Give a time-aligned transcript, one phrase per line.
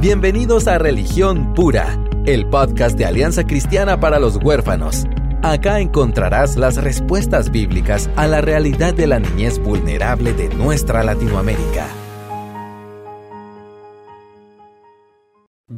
[0.00, 5.08] Bienvenidos a Religión Pura, el podcast de Alianza Cristiana para los Huérfanos.
[5.42, 11.88] Acá encontrarás las respuestas bíblicas a la realidad de la niñez vulnerable de nuestra Latinoamérica.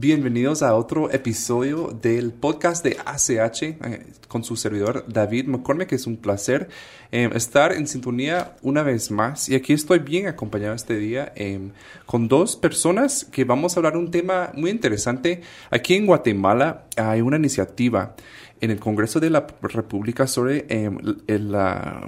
[0.02, 5.92] Bienvenidos a otro episodio del podcast de ACH eh, con su servidor David McCormick.
[5.92, 6.70] Es un placer
[7.12, 9.50] eh, estar en sintonía una vez más.
[9.50, 11.68] Y aquí estoy bien acompañado este día eh,
[12.06, 15.42] con dos personas que vamos a hablar un tema muy interesante.
[15.70, 18.14] Aquí en Guatemala hay una iniciativa
[18.62, 20.64] en el Congreso de la República sobre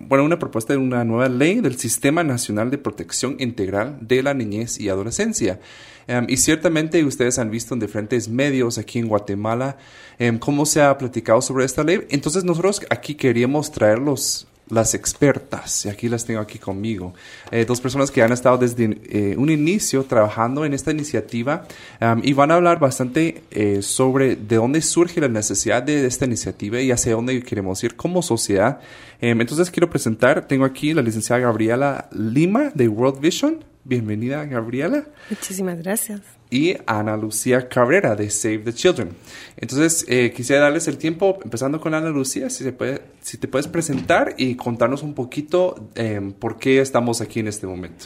[0.09, 4.33] bueno, una propuesta de una nueva ley del Sistema Nacional de Protección Integral de la
[4.33, 5.61] Niñez y Adolescencia.
[6.07, 9.77] Em, y ciertamente ustedes han visto en diferentes medios aquí en Guatemala
[10.19, 12.01] em, cómo se ha platicado sobre esta ley.
[12.11, 17.13] Entonces nosotros aquí queríamos traerlos las expertas, y aquí las tengo aquí conmigo,
[17.51, 21.67] eh, dos personas que han estado desde eh, un inicio trabajando en esta iniciativa
[22.01, 26.25] em, y van a hablar bastante eh, sobre de dónde surge la necesidad de esta
[26.25, 28.81] iniciativa y hacia dónde queremos ir como sociedad.
[29.21, 33.72] entonces quiero presentar, tengo aquí la licenciada Gabriela Lima de World Vision.
[33.85, 35.05] Bienvenida, Gabriela.
[35.29, 36.21] Muchísimas gracias.
[36.51, 39.17] Y Ana Lucía Cabrera de Save the Children.
[39.57, 43.49] Entonces, eh, quisiera darles el tiempo, empezando con Ana Lucía, si, se puede, si te
[43.49, 48.05] puedes presentar y contarnos un poquito eh, por qué estamos aquí en este momento.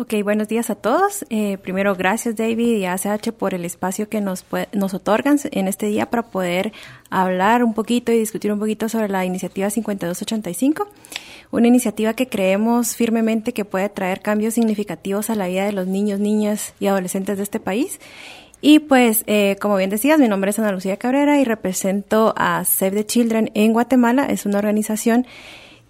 [0.00, 1.26] Ok, buenos días a todos.
[1.28, 5.86] Eh, primero, gracias David y ACH por el espacio que nos, nos otorgan en este
[5.86, 6.72] día para poder
[7.10, 10.86] hablar un poquito y discutir un poquito sobre la iniciativa 5285,
[11.50, 15.88] una iniciativa que creemos firmemente que puede traer cambios significativos a la vida de los
[15.88, 17.98] niños, niñas y adolescentes de este país.
[18.60, 22.64] Y pues, eh, como bien decías, mi nombre es Ana Lucía Cabrera y represento a
[22.64, 24.26] Save the Children en Guatemala.
[24.26, 25.26] Es una organización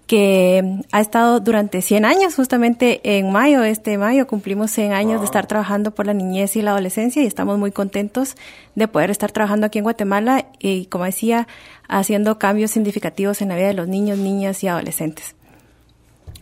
[0.09, 5.27] que ha estado durante 100 años, justamente en mayo, este mayo cumplimos 100 años de
[5.27, 8.35] estar trabajando por la niñez y la adolescencia y estamos muy contentos
[8.75, 11.47] de poder estar trabajando aquí en Guatemala y, como decía,
[11.89, 15.35] haciendo cambios significativos en la vida de los niños, niñas y adolescentes.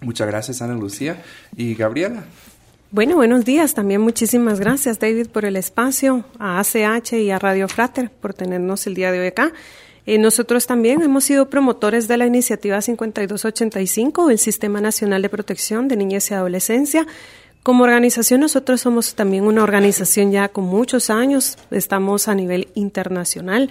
[0.00, 1.20] Muchas gracias, Ana Lucía.
[1.56, 2.24] ¿Y Gabriela?
[2.92, 3.74] Bueno, buenos días.
[3.74, 8.86] También muchísimas gracias, David, por el espacio, a ACH y a Radio Frater por tenernos
[8.86, 9.52] el día de hoy acá.
[10.06, 15.88] Eh, nosotros también hemos sido promotores de la iniciativa 5285 del Sistema Nacional de Protección
[15.88, 17.06] de Niñez y Adolescencia.
[17.64, 23.68] Como organización, nosotros somos también una organización ya con muchos años, estamos a nivel internacional.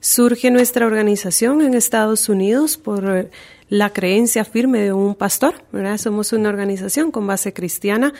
[0.00, 3.30] Surge nuestra organización en Estados Unidos por
[3.70, 5.54] la creencia firme de un pastor.
[5.96, 8.12] Somos una organización con base cristiana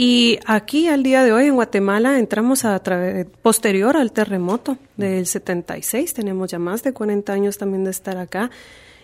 [0.00, 5.26] y aquí al día de hoy en Guatemala entramos a través, posterior al terremoto del
[5.26, 8.48] 76, tenemos ya más de 40 años también de estar acá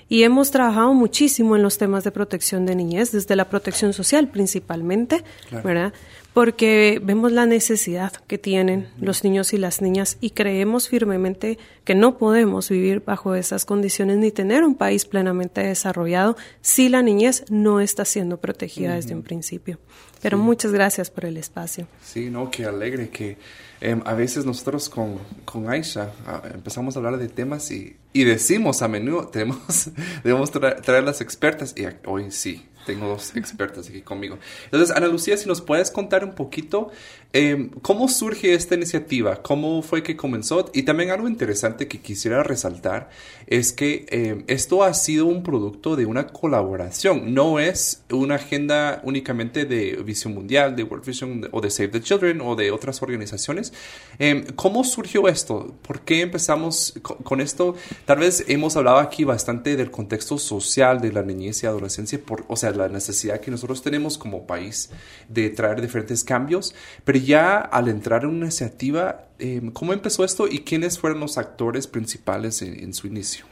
[0.09, 4.29] y hemos trabajado muchísimo en los temas de protección de niñez, desde la protección social
[4.29, 5.25] principalmente,
[5.63, 5.93] ¿verdad?
[6.33, 11.95] Porque vemos la necesidad que tienen los niños y las niñas y creemos firmemente que
[11.95, 17.45] no podemos vivir bajo esas condiciones ni tener un país plenamente desarrollado si la niñez
[17.51, 19.79] no está siendo protegida desde un principio.
[20.21, 21.87] Pero muchas gracias por el espacio.
[22.03, 23.37] Sí, no, qué alegre que
[23.81, 28.25] em, a veces nosotros con, con Aisha ah, empezamos a hablar de temas y, y
[28.25, 29.91] decimos a menudo, tenemos,
[30.23, 34.39] debemos traer las expertas y hoy sí, tengo dos expertas aquí conmigo.
[34.65, 36.91] Entonces, Ana Lucía, si nos puedes contar un poquito
[37.33, 42.43] em, cómo surge esta iniciativa, cómo fue que comenzó y también algo interesante que quisiera
[42.43, 43.11] resaltar
[43.47, 49.01] es que em, esto ha sido un producto de una colaboración, no es una agenda
[49.05, 53.03] únicamente de Visión Mundial, de World Vision o de Save the Children o de otras
[53.03, 53.73] organizaciones.
[54.19, 55.75] Em, ¿Cómo surgió esto?
[55.83, 57.75] ¿Por qué empezamos con, esto?
[58.05, 62.45] Tal vez hemos hablado aquí bastante del contexto social de la niñez y adolescencia, por,
[62.49, 64.91] o sea, la necesidad que nosotros tenemos como país
[65.29, 66.75] de traer diferentes cambios,
[67.05, 71.39] pero ya al entrar en una iniciativa, em, ¿cómo empezó esto y quiénes fueron los
[71.39, 73.45] actores principales en, su inicio?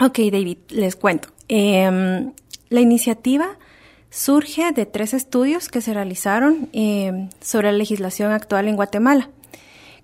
[0.00, 1.28] Ok, David, les cuento.
[1.48, 2.32] Em,
[2.68, 3.58] la iniciativa
[4.10, 9.30] surge de tres estudios que se realizaron em, sobre la legislación actual en Guatemala.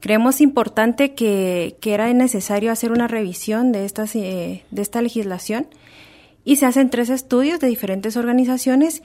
[0.00, 5.66] Creemos importante que, que, era necesario hacer una revisión de, estas, eh, de esta legislación
[6.50, 9.04] y se hacen tres estudios de diferentes organizaciones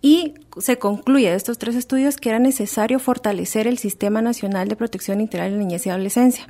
[0.00, 4.76] y se concluye de estos tres estudios que era necesario fortalecer el Sistema Nacional de
[4.76, 6.46] Protección Integral de la Niñez y Adolescencia.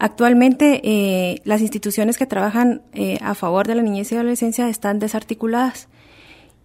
[0.00, 4.98] Actualmente, eh, las instituciones que trabajan eh, a favor de la niñez y adolescencia están
[4.98, 5.86] desarticuladas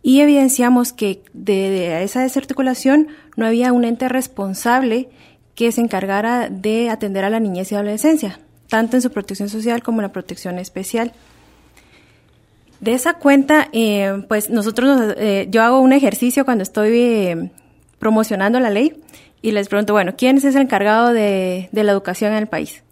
[0.02, 5.10] y evidenciamos que de, esa desarticulación no había un ente responsable
[5.54, 9.84] que se encargara de atender a la niñez y adolescencia, tanto en su protección social
[9.84, 11.14] como en la protección especial.
[12.80, 17.52] De esa cuenta, eh, pues nosotros, eh, yo hago un ejercicio cuando estoy eh,
[18.00, 19.02] promocionando la ley
[19.42, 22.84] y les pregunto, bueno, ¿quién es el encargado de, la educación en el país?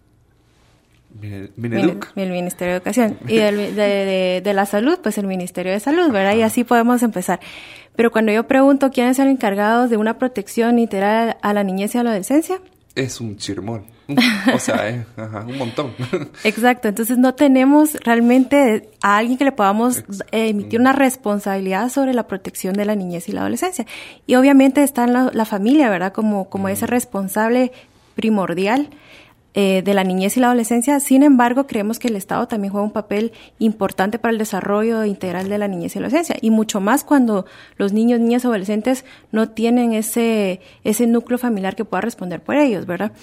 [1.21, 3.17] El, Ministerio de Educación.
[3.27, 6.35] Y de, de, la salud, pues el Ministerio de Salud, ¿verdad?
[6.35, 7.39] Y así podemos empezar.
[7.95, 11.95] Pero cuando yo pregunto quién es el encargado de una protección integral a la niñez
[11.95, 12.59] y a la adolescencia,
[12.93, 13.96] es un chirmón.
[14.53, 15.05] O sea,
[15.47, 15.93] un montón.
[16.43, 22.27] Exacto, entonces no tenemos realmente a alguien que le podamos emitir una responsabilidad sobre la
[22.27, 23.85] protección de la niñez y la adolescencia.
[24.25, 26.13] Y obviamente está en la, familia, ¿verdad?
[26.13, 27.71] Como, como ese responsable
[28.15, 28.89] primordial
[29.59, 30.99] eh, de la niñez y la adolescencia.
[30.99, 35.49] Sin embargo, creemos que el Estado también juega un papel importante para el desarrollo integral
[35.49, 36.37] de la niñez y la adolescencia.
[36.41, 41.85] Y mucho más cuando los niños, niñas, adolescentes no tienen ese, ese núcleo familiar que
[41.85, 43.13] pueda responder por ellos, ¿verdad?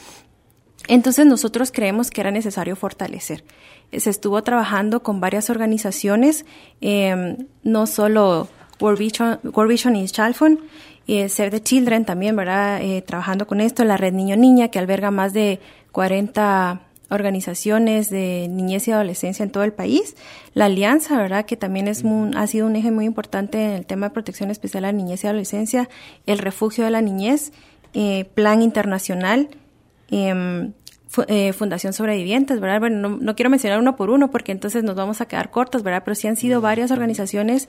[0.88, 3.44] Entonces nosotros creemos que era necesario fortalecer.
[3.92, 6.44] Se estuvo trabajando con varias organizaciones,
[6.80, 8.48] em, no solo
[8.80, 10.60] World Vision, World Vision y Chalfon,
[11.06, 12.80] eh, Save the Children también, ¿verdad?
[12.82, 15.60] Eh, trabajando con esto, la Red Niño Niña, que alberga más de
[15.92, 20.16] 40 organizaciones de niñez y adolescencia en todo el país.
[20.54, 21.46] La Alianza, ¿verdad?
[21.46, 22.02] Que también es
[22.34, 25.24] ha sido un eje muy importante en el tema de protección especial a la niñez
[25.24, 25.88] y adolescencia.
[26.26, 27.52] El Refugio de la Niñez,
[27.92, 29.48] eh, Plan Internacional,
[30.14, 30.72] eh,
[31.28, 32.80] eh, Fundación Sobrevivientes, ¿verdad?
[32.80, 36.02] Bueno, no, quiero mencionar uno por uno porque entonces nos vamos a quedar cortos, ¿verdad?
[36.04, 37.68] Pero sí han sido varias organizaciones,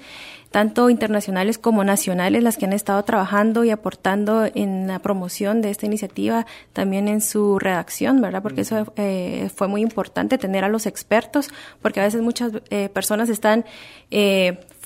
[0.51, 5.69] tanto internacionales como nacionales, las que han estado trabajando y aportando en la promoción de
[5.69, 8.41] esta iniciativa, también en su redacción, ¿verdad?
[8.41, 11.49] Porque eso eh, fue muy importante, tener a los expertos,
[11.81, 13.65] porque a veces muchas eh, personas están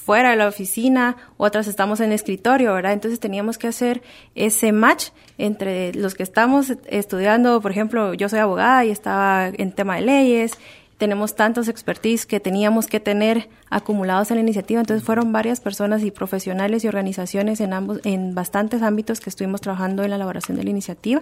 [0.10, 2.94] fuera de la oficina, otras estamos en escritorio, ¿verdad?
[2.94, 4.02] Entonces teníamos que hacer
[4.34, 9.72] ese match entre los que estamos estudiando, por ejemplo, yo soy abogada y estaba en
[9.72, 10.54] tema de leyes,
[10.98, 16.02] tenemos tantos expertise que teníamos que tener acumulados en la iniciativa, entonces fueron varias personas
[16.02, 20.58] y profesionales y organizaciones en ambos, en bastantes ámbitos que estuvimos trabajando en la elaboración
[20.58, 21.22] de la iniciativa.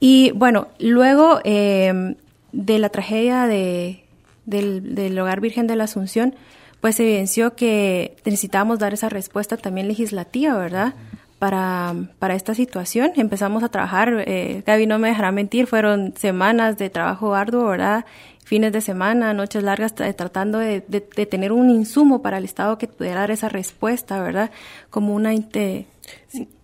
[0.00, 2.16] Y bueno, luego eh,
[2.50, 4.02] de la tragedia de,
[4.46, 6.34] del, del Hogar Virgen de la Asunción,
[6.80, 10.94] pues evidenció que necesitábamos dar esa respuesta también legislativa, ¿verdad?
[11.38, 13.12] Para, para esta situación.
[13.16, 18.04] Empezamos a trabajar, eh, Gaby no me dejará mentir, fueron semanas de trabajo arduo, ¿verdad?
[18.44, 22.88] Fines de semana, noches largas, tratando de, de, tener un insumo para el Estado que
[22.88, 24.50] pudiera dar esa respuesta, ¿verdad?
[24.90, 25.32] Como una...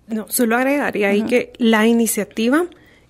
[0.06, 2.66] No, solo agregaría ahí que la iniciativa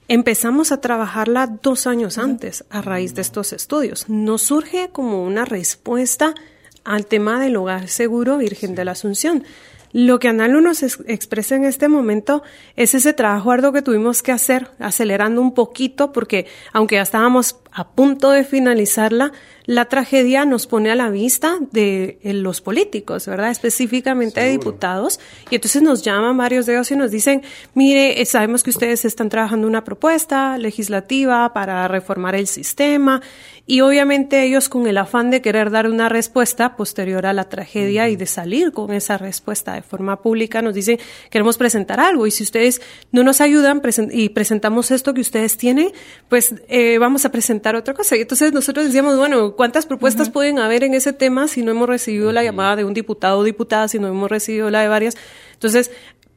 [0.09, 4.09] empezamos a trabajarla dos años antes a raíz de estos estudios.
[4.09, 6.35] No surge como una respuesta
[6.85, 9.45] al tema del hogar seguro Virgen de la Asunción.
[9.93, 12.43] Lo que Analu nos expresa en este momento
[12.75, 17.57] es ese trabajo arduo que tuvimos que hacer, acelerando un poquito, porque aunque ya estábamos
[17.75, 19.33] a punto de finalizarla,
[19.67, 23.51] la tragedia nos pone a la vista de los políticos, ¿verdad?
[23.51, 25.19] Específicamente de diputados.
[25.51, 27.43] Y entonces nos llaman varios de ellos y nos dicen,
[27.75, 33.23] mire, eh, sabemos que ustedes están trabajando una propuesta legislativa para reformar el sistema.
[33.67, 38.11] Y obviamente ellos con el afán de querer dar una respuesta posterior a la tragedia
[38.11, 40.99] y de salir con esa respuesta de forma pública, nos dicen,
[41.31, 42.27] queremos presentar algo.
[42.27, 43.81] Y si ustedes no nos ayudan
[44.13, 45.93] y presentamos esto que ustedes tienen,
[46.29, 48.17] pues eh, vamos a presentar otra cosa.
[48.17, 51.89] Y entonces nosotros decíamos, bueno, ¿Cuántas propuestas pueden haber en ese tema si no hemos
[51.89, 55.17] recibido la llamada de un diputado o diputada, si no hemos recibido la de varias?
[55.53, 55.91] Entonces,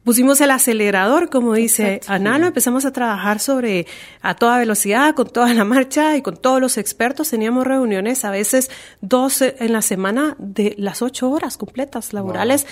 [0.04, 3.86] pusimos el acelerador, como dice Analo, empezamos a trabajar sobre
[4.22, 7.30] a toda velocidad, con toda la marcha y con todos los expertos.
[7.30, 8.72] Teníamos reuniones a veces
[9.02, 12.66] dos en la semana de las ocho horas completas laborales,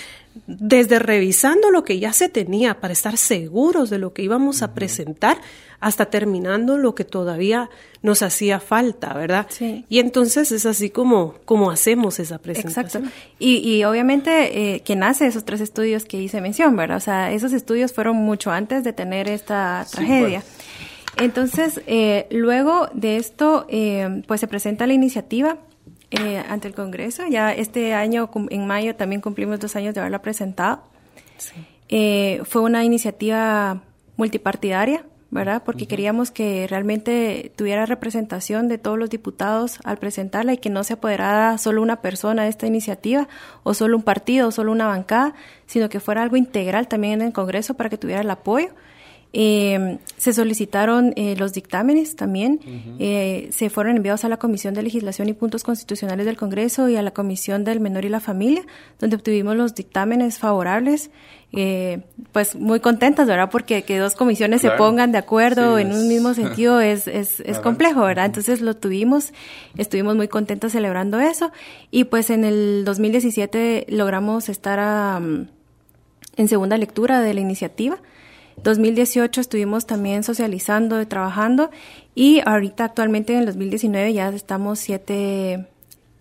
[0.46, 4.72] desde revisando lo que ya se tenía para estar seguros de lo que íbamos a
[4.72, 5.36] presentar
[5.80, 7.70] hasta terminando lo que todavía
[8.02, 9.46] nos hacía falta, ¿verdad?
[9.48, 9.84] Sí.
[9.88, 13.04] Y entonces es así como, como hacemos esa presentación.
[13.04, 13.34] Exacto.
[13.38, 16.98] Y, y obviamente eh, quien hace esos tres estudios que hice mención, ¿verdad?
[16.98, 20.40] O sea, esos estudios fueron mucho antes de tener esta tragedia.
[20.40, 21.24] Pues.
[21.24, 25.58] Entonces, eh, luego de esto, eh, pues se presenta la iniciativa
[26.10, 27.26] eh, ante el Congreso.
[27.28, 30.82] Ya este año, en mayo, también cumplimos dos años de haberla presentado.
[31.38, 31.54] Sí.
[31.88, 33.82] Eh, fue una iniciativa
[34.16, 35.62] multipartidaria ¿verdad?
[35.64, 40.84] Porque queríamos que realmente tuviera representación de todos los diputados al presentarla y que no
[40.84, 43.28] se apoderara solo una persona de esta iniciativa
[43.64, 45.34] o solo un partido o solo una bancada,
[45.66, 48.68] sino que fuera algo integral también en el Congreso para que tuviera el apoyo.
[49.38, 52.58] Eh, se solicitaron eh, los dictámenes también,
[52.98, 56.96] eh, se fueron enviados a la Comisión de Legislación y Puntos Constitucionales del Congreso y
[56.96, 58.62] a la Comisión del Menor y la Familia,
[58.98, 61.10] donde obtuvimos los dictámenes favorables.
[61.52, 62.00] Eh,
[62.32, 63.50] pues muy contentas, ¿verdad?
[63.50, 67.58] Porque que dos comisiones se pongan de acuerdo en un mismo sentido es, es, es
[67.58, 68.24] complejo, ¿verdad?
[68.24, 69.34] Entonces lo tuvimos,
[69.76, 71.52] estuvimos muy contentas celebrando eso.
[71.90, 75.20] Y pues en el 2017 logramos estar
[76.36, 77.98] en segunda lectura de la iniciativa
[78.62, 81.70] 2018 estuvimos también socializando, trabajando
[82.14, 85.66] y ahorita actualmente en el 2019 ya estamos siete,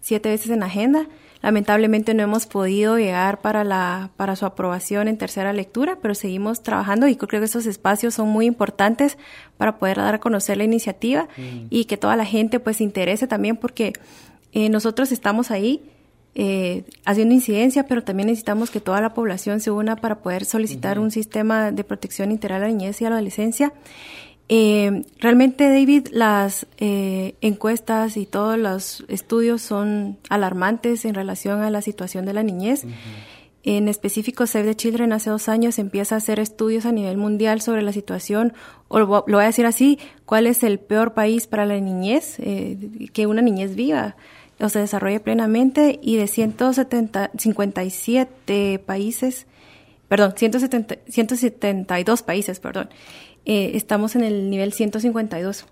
[0.01, 1.07] siete veces en agenda.
[1.41, 6.63] Lamentablemente no hemos podido llegar para, la, para su aprobación en tercera lectura, pero seguimos
[6.63, 9.17] trabajando y creo que esos espacios son muy importantes
[9.57, 11.67] para poder dar a conocer la iniciativa mm.
[11.69, 13.93] y que toda la gente pues se interese también porque
[14.53, 15.83] eh, nosotros estamos ahí
[16.37, 20.99] eh, haciendo incidencia, pero también necesitamos que toda la población se una para poder solicitar
[20.99, 23.71] un sistema de protección integral a la niñez y a la adolescencia.
[24.49, 31.69] Eh, realmente, David, las eh, encuestas y todos los estudios son alarmantes en relación a
[31.69, 32.85] la situación de la niñez.
[33.63, 37.61] En específico, Save the Children hace dos años empieza a hacer estudios a nivel mundial
[37.61, 38.53] sobre la situación,
[38.89, 42.77] o lo voy a decir así, cuál es el peor país para la niñez, eh,
[43.11, 44.17] que una niñez viva
[44.59, 49.47] o se desarrolle plenamente y de 170, 57 países,
[50.07, 52.89] perdón, 170, 172 países, perdón,
[53.45, 55.65] eh, estamos en el nivel 152.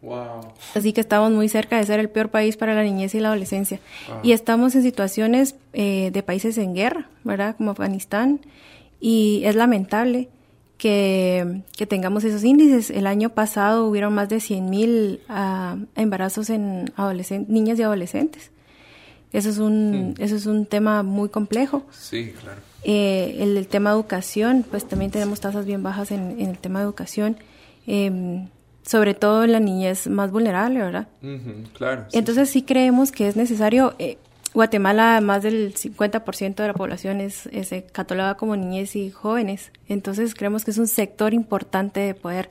[0.00, 0.52] Wow.
[0.76, 3.28] Así que estamos muy cerca de ser el peor país para la niñez y la
[3.28, 3.80] adolescencia.
[4.22, 7.56] Y estamos en situaciones eh, de países en guerra, ¿verdad?
[7.56, 8.40] Como Afganistán.
[9.00, 10.28] Y es lamentable
[10.78, 12.90] que, tengamos esos índices.
[12.90, 16.90] El año pasado hubieron más de 100.000 uh, embarazos en
[17.48, 18.50] niñas y adolescentes.
[19.32, 20.22] Eso es un, hmm.
[20.22, 21.82] eso es un tema muy complejo.
[21.90, 22.60] Sí, claro.
[22.84, 26.84] Eh, el, tema de educación, pues también tenemos tasas bien bajas en, el tema de
[26.84, 27.36] educación,
[27.86, 28.48] em,
[28.82, 31.08] sobre todo en la niñez más vulnerable, ¿verdad?
[31.74, 32.06] claro.
[32.12, 32.62] Entonces sí.
[32.62, 34.16] creemos que es necesario, eh,
[34.58, 40.34] Guatemala más del 50% de la población es, es cataloga como niñez y jóvenes, entonces
[40.34, 42.50] creemos que es un sector importante de poder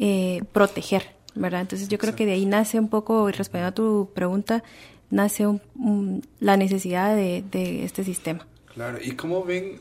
[0.00, 1.60] eh, proteger, ¿verdad?
[1.60, 4.64] Entonces yo creo que de ahí nace un poco, y respondiendo a tu pregunta,
[5.10, 5.46] nace
[6.40, 8.48] la necesidad de, de este sistema.
[8.74, 9.78] Claro, ¿y cómo ven,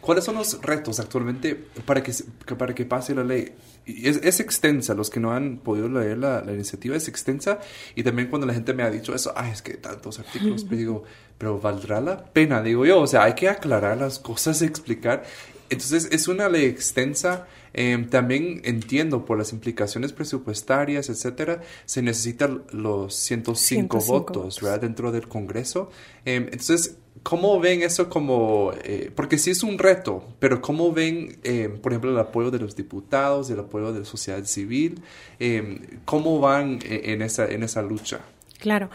[0.00, 2.12] cuáles son los retos actualmente para que,
[2.56, 3.52] para que pase la ley?
[3.84, 7.58] Es, es extensa, los que no han podido leer la, la, iniciativa es extensa
[7.96, 10.76] y también cuando la gente me ha dicho eso, ay, es que tantos artículos, pero
[10.76, 11.04] digo,
[11.38, 15.24] pero valdrá la pena, digo yo, o sea, hay que aclarar las cosas, explicar.
[15.68, 17.46] Entonces, es una ley extensa.
[17.72, 24.80] Em, también entiendo por las implicaciones presupuestarias, etcétera, se necesitan los 105, votos, ¿verdad?
[24.80, 25.90] Dentro del Congreso.
[26.24, 31.38] Em, entonces, ¿Cómo ven eso como, eh, porque sí es un reto, pero cómo ven,
[31.42, 35.02] eh, por ejemplo, el apoyo de los diputados, el apoyo de la sociedad civil,
[35.40, 38.20] eh, cómo van en esa, en esa lucha?
[38.58, 38.90] Claro.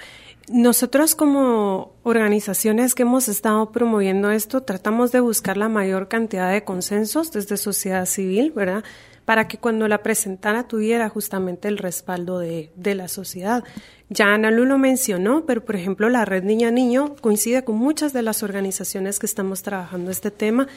[0.50, 6.64] Nosotros como organizaciones que hemos estado promoviendo esto, tratamos de buscar la mayor cantidad de
[6.64, 8.84] consensos desde sociedad civil, ¿verdad?
[9.26, 13.64] Para que cuando la presentara tuviera justamente el respaldo de, de la sociedad.
[14.10, 18.14] Ya Ana Lu lo mencionó, pero por ejemplo la Red Niña Niño coincide con muchas
[18.14, 20.68] de las organizaciones que estamos trabajando este tema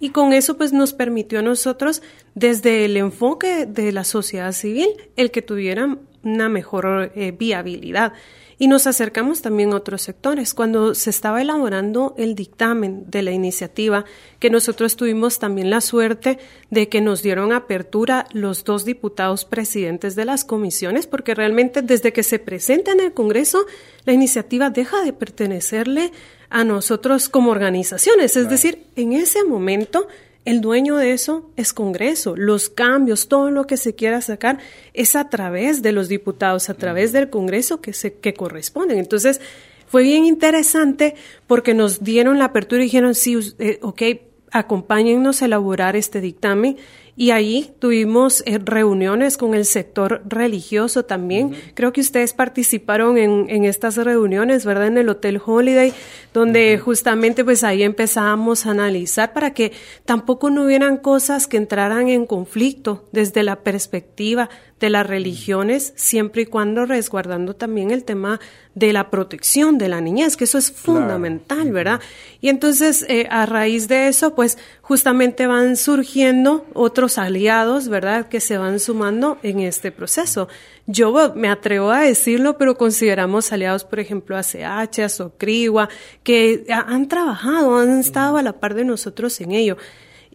[0.00, 2.02] y con eso pues nos permitió a nosotros
[2.34, 8.12] desde el enfoque de la sociedad civil el que tuvieran una mejor eh, viabilidad.
[8.60, 10.52] Y nos acercamos también a otros sectores.
[10.52, 14.04] Cuando se estaba elaborando el dictamen de la iniciativa,
[14.40, 16.38] que nosotros tuvimos también la suerte
[16.70, 22.12] de que nos dieron apertura los dos diputados presidentes de las comisiones, porque realmente desde
[22.12, 23.64] que se presenta en el Congreso,
[24.04, 26.10] la iniciativa deja de pertenecerle
[26.50, 28.36] a nosotros como organizaciones.
[28.36, 30.08] Es decir, en ese momento
[30.44, 32.34] el dueño de eso es Congreso.
[32.36, 34.58] Los cambios, todo lo que se quiera sacar
[34.94, 38.98] es a través de los diputados, a través del Congreso que, se, que corresponden.
[38.98, 39.40] Entonces,
[39.88, 41.14] fue bien interesante
[41.46, 44.02] porque nos dieron la apertura y dijeron, sí, eh, ok,
[44.50, 46.76] acompáñennos a elaborar este dictamen
[47.18, 51.52] y ahí tuvimos eh, reuniones con el sector religioso también.
[51.74, 54.86] Creo que ustedes participaron en, en, estas reuniones, ¿verdad?
[54.86, 55.92] En el Hotel Holiday,
[56.32, 59.72] donde justamente pues ahí empezábamos a analizar para que
[60.04, 64.48] tampoco no hubieran cosas que entraran en conflicto desde la perspectiva
[64.80, 68.40] de las religiones, siempre y cuando resguardando también el tema
[68.74, 72.00] de la protección de la niñez, que eso es fundamental, ¿verdad?
[72.40, 78.38] Y entonces, eh, a raíz de eso, pues justamente van surgiendo otros aliados, ¿verdad?, que
[78.40, 80.48] se van sumando en este proceso.
[80.86, 85.88] Yo me atrevo a decirlo, pero consideramos aliados, por ejemplo, a CH, a Socrigua,
[86.22, 89.76] que han trabajado, han estado a la par de nosotros en ello.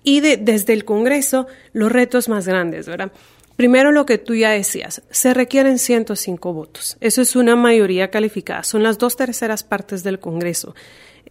[0.03, 3.13] Y de, desde el Congreso, los retos más grandes, ¿verdad?
[3.55, 6.97] Primero lo que tú ya decías, se requieren 105 votos.
[7.01, 10.75] Eso es una mayoría calificada, son las dos terceras partes del Congreso.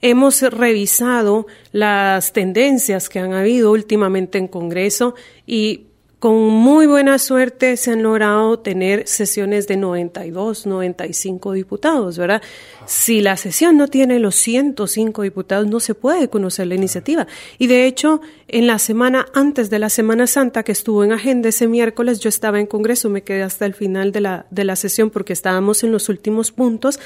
[0.00, 5.14] Hemos revisado las tendencias que han habido últimamente en Congreso
[5.46, 5.91] y
[6.22, 12.40] con muy buena suerte se han logrado tener sesiones de 92, 95 diputados, ¿verdad?
[12.86, 17.26] Si la sesión no tiene los 105 diputados, no se puede conocer la iniciativa.
[17.58, 21.48] Y de hecho, en la semana antes de la Semana Santa, que estuvo en agenda
[21.48, 24.76] ese miércoles, yo estaba en Congreso, me quedé hasta el final de la, de la
[24.76, 27.00] sesión porque estábamos en los últimos puntos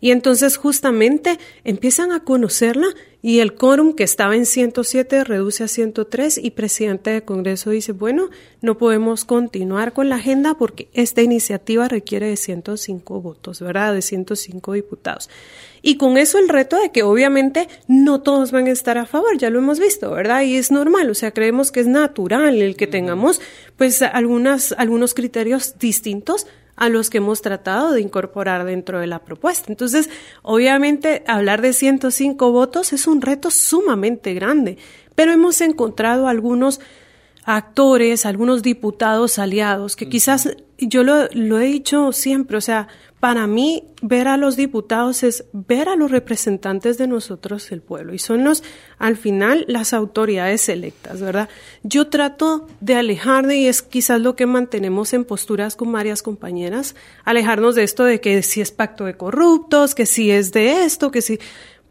[0.00, 2.88] y entonces justamente empiezan a conocerla
[3.22, 7.90] y el quórum que estaba en 107 reduce a 103 y presidente del Congreso dice,
[7.90, 13.94] bueno, no podemos continuar con la agenda porque esta iniciativa requiere de 105 votos, ¿verdad?
[13.94, 15.28] De 105 diputados.
[15.82, 19.38] Y con eso el reto de que obviamente no todos van a estar a favor,
[19.38, 20.42] ya lo hemos visto, ¿verdad?
[20.42, 23.40] Y es normal, o sea, creemos que es natural el que tengamos
[23.76, 26.46] pues algunas, algunos criterios distintos
[26.76, 29.66] a los que hemos tratado de incorporar dentro de la propuesta.
[29.68, 30.10] Entonces,
[30.42, 34.78] obviamente, hablar de 105 votos es un reto sumamente grande,
[35.14, 36.80] pero hemos encontrado algunos
[37.44, 42.88] actores, algunos diputados aliados, que quizás yo lo, lo, he dicho siempre, o sea,
[43.26, 48.14] para mí ver a los diputados es ver a los representantes de nosotros, el pueblo,
[48.14, 48.62] y son los,
[48.98, 51.48] al final, las autoridades electas, ¿verdad?
[51.82, 56.22] Yo trato de alejar de, y es quizás lo que mantenemos en posturas con varias
[56.22, 60.84] compañeras, alejarnos de esto de que si es pacto de corruptos, que si es de
[60.84, 61.40] esto, que si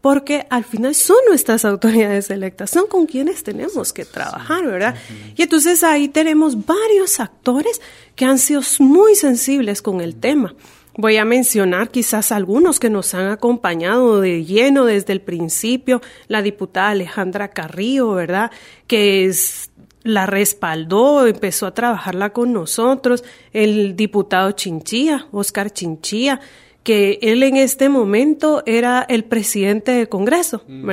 [0.00, 4.94] porque al final son nuestras autoridades electas, son con quienes tenemos que trabajar, ¿verdad?
[5.36, 7.82] Y entonces ahí tenemos varios actores
[8.14, 10.54] que han sido muy sensibles con el tema.
[10.98, 16.40] Voy a mencionar quizás algunos que nos han acompañado de lleno desde el principio, la
[16.40, 18.50] diputada Alejandra Carrillo, ¿verdad?
[18.86, 19.70] Que es
[20.02, 26.40] la respaldó, empezó a trabajarla con nosotros, el diputado Chinchilla, Oscar Chinchilla,
[26.82, 30.86] que él en este momento era el presidente del Congreso, mm.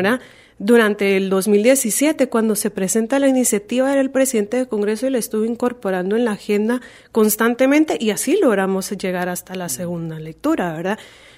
[0.66, 5.18] Durante el 2017, cuando se presenta la iniciativa, era el presidente del Congreso y la
[5.18, 6.80] estuvo incorporando en la agenda
[7.12, 10.98] constantemente y así logramos llegar hasta la segunda lectura, ¿verdad?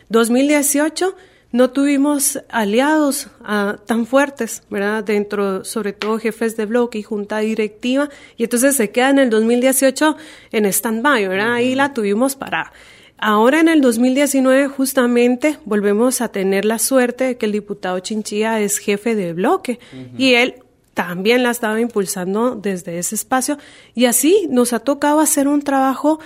[0.10, 1.15] 2018
[1.51, 5.03] no tuvimos aliados ah, tan fuertes, ¿verdad?
[5.03, 9.32] Dentro, sobre todo jefes de bloque y junta directiva, y entonces se queda en el
[9.32, 10.17] 2018
[10.51, 11.53] en stand-by, ¿verdad?
[11.53, 12.72] Ahí la tuvimos para
[13.18, 18.60] Ahora en el 2019 justamente volvemos a tener la suerte de que el diputado Chinchilla
[18.60, 19.80] es jefe de bloque
[20.18, 20.56] y él
[20.94, 23.58] también la estaba impulsando desde ese espacio
[23.94, 26.20] y así nos ha tocado hacer un trabajo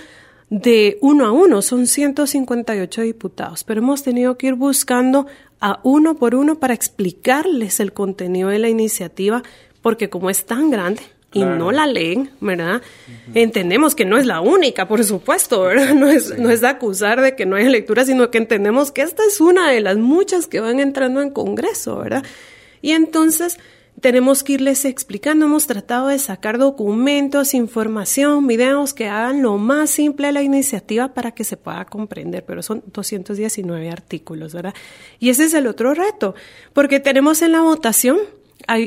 [0.50, 5.26] de uno a uno, son 158 diputados, pero hemos tenido que ir buscando
[5.60, 9.44] a uno por uno para explicarles el contenido de la iniciativa,
[9.80, 12.82] porque como es tan grande, y no la leen, ¿verdad?
[13.34, 15.94] Entendemos que no es la única, por supuesto, ¿verdad?
[16.00, 19.22] No es, no es acusar de que no hay lectura, sino que entendemos que esta
[19.24, 22.24] es una de las muchas que van entrando en Congreso, ¿verdad?
[22.82, 23.58] Y entonces
[24.00, 29.90] tenemos que irles explicando, hemos tratado de sacar documentos, información, videos que hagan lo más
[29.90, 34.74] simple la iniciativa para que se pueda comprender, pero son 219 artículos, ¿verdad?
[35.18, 36.34] Y ese es el otro reto,
[36.72, 38.18] porque tenemos en la votación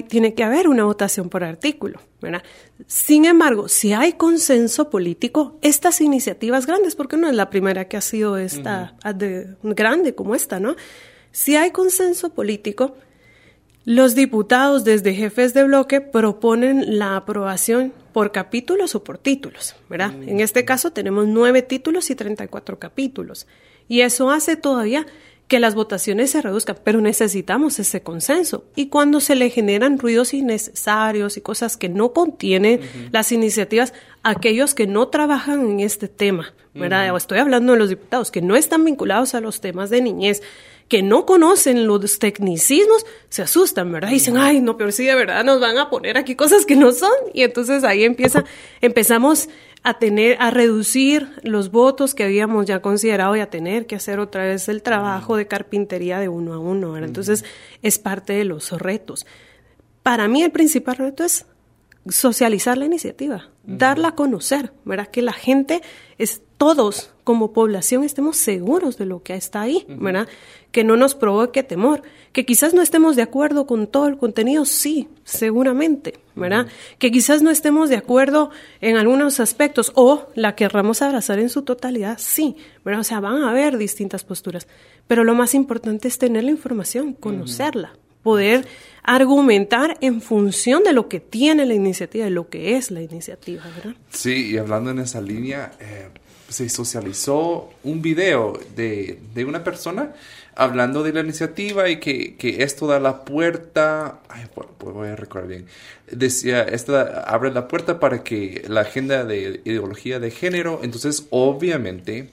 [0.07, 2.43] tiene que haber una votación por artículo, ¿verdad?
[2.87, 7.97] Sin embargo, si hay consenso político, estas iniciativas grandes, porque no es la primera que
[7.97, 8.95] ha sido esta
[9.63, 10.75] grande como esta, ¿no?
[11.31, 12.95] Si hay consenso político,
[13.85, 20.13] los diputados desde jefes de bloque proponen la aprobación por capítulos o por títulos, ¿verdad?
[20.25, 23.47] En este caso tenemos nueve títulos y 34 capítulos.
[23.89, 25.05] Y eso hace todavía
[25.47, 28.65] que las votaciones se reduzcan, pero necesitamos ese consenso.
[28.75, 34.73] Y cuando se le generan ruidos innecesarios y cosas que no contienen las iniciativas, aquellos
[34.73, 37.15] que no trabajan en este tema, ¿verdad?
[37.15, 40.41] Estoy hablando de los diputados que no están vinculados a los temas de niñez,
[40.87, 44.09] que no conocen los tecnicismos, se asustan, ¿verdad?
[44.09, 46.75] Y dicen, ay, no, pero sí, de verdad nos van a poner aquí cosas que
[46.75, 47.11] no son.
[47.33, 48.43] Y entonces ahí empieza,
[48.81, 49.49] empezamos
[49.83, 54.19] a tener, a reducir los votos que habíamos ya considerado y a tener que hacer
[54.19, 56.97] otra vez el trabajo de carpintería de uno a uno.
[56.97, 57.43] Entonces,
[57.81, 59.25] es parte de los retos.
[60.01, 61.45] Para mí el principal reto es
[62.07, 65.07] socializar la iniciativa, darla a conocer, ¿verdad?
[65.07, 65.81] Que la gente,
[66.17, 70.27] es, todos como población estemos seguros de lo que está ahí, ¿verdad?
[70.73, 72.01] Que no nos provoque temor,
[72.33, 76.67] que quizás no estemos de acuerdo con todo el contenido, sí, seguramente, ¿verdad?
[76.97, 78.49] Que quizás no estemos de acuerdo
[78.81, 83.01] en algunos aspectos o la querramos abrazar en su totalidad, sí, ¿verdad?
[83.01, 84.67] O sea, van a haber distintas posturas,
[85.07, 88.65] pero lo más importante es tener la información, conocerla, poder
[89.03, 93.63] argumentar en función de lo que tiene la iniciativa, de lo que es la iniciativa,
[93.75, 93.95] ¿verdad?
[94.09, 96.07] Sí, y hablando en esa línea, eh,
[96.49, 100.13] se socializó un video de, de, una persona
[100.55, 104.45] hablando de la iniciativa y que, que esto da la puerta, ay,
[104.79, 105.65] voy a recordar bien,
[106.09, 112.29] decía, esto abre la puerta para que la agenda de ideología de género, entonces obviamente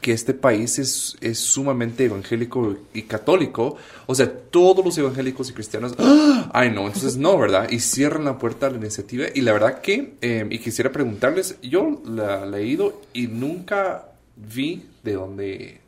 [0.00, 3.76] que este país es, es, sumamente evangélico y católico.
[4.06, 6.50] O sea, todos los evangélicos y cristianos, ¡ah!
[6.52, 7.68] ay no, entonces no, ¿verdad?
[7.70, 9.26] Y cierran la puerta a la iniciativa.
[9.34, 14.86] Y la verdad que, em, y quisiera preguntarles, yo la he leído y nunca vi
[15.02, 15.80] de dónde eh,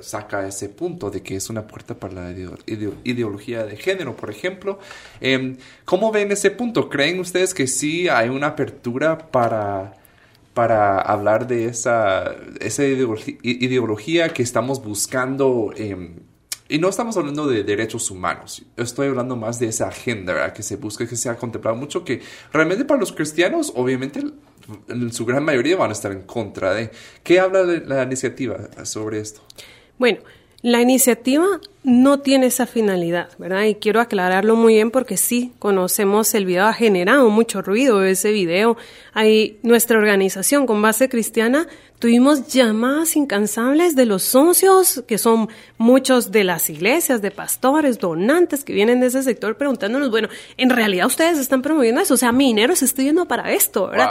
[0.00, 2.30] saca ese punto de que es una puerta para la
[3.04, 4.78] ideología de género, por ejemplo.
[5.20, 6.88] Em, ¿Cómo ven ese punto?
[6.88, 9.94] ¿Creen ustedes que sí hay una apertura para
[10.58, 15.72] para hablar de esa, esa ideología, que estamos buscando.
[15.76, 16.16] Em,
[16.68, 20.74] y no estamos hablando de derechos humanos, estoy hablando más de esa agenda que se
[20.74, 24.20] busca, que se ha contemplado mucho, que realmente para los cristianos, obviamente,
[24.88, 26.90] en su gran mayoría van a estar en contra de.
[27.22, 29.40] ¿Qué habla la iniciativa sobre esto?
[29.98, 30.18] Bueno,
[30.62, 31.46] la iniciativa
[31.84, 33.62] no tiene esa finalidad, ¿verdad?
[33.64, 38.32] Y quiero aclararlo muy bien porque sí, conocemos el video, ha generado mucho ruido ese
[38.32, 38.76] video.
[39.12, 46.30] Ahí nuestra organización con base cristiana tuvimos llamadas incansables de los socios, que son muchos
[46.30, 51.06] de las iglesias, de pastores, donantes que vienen de ese sector preguntándonos, bueno, en realidad
[51.06, 54.10] ustedes están promoviendo eso, o sea, mi dinero se está yendo para esto, ¿verdad?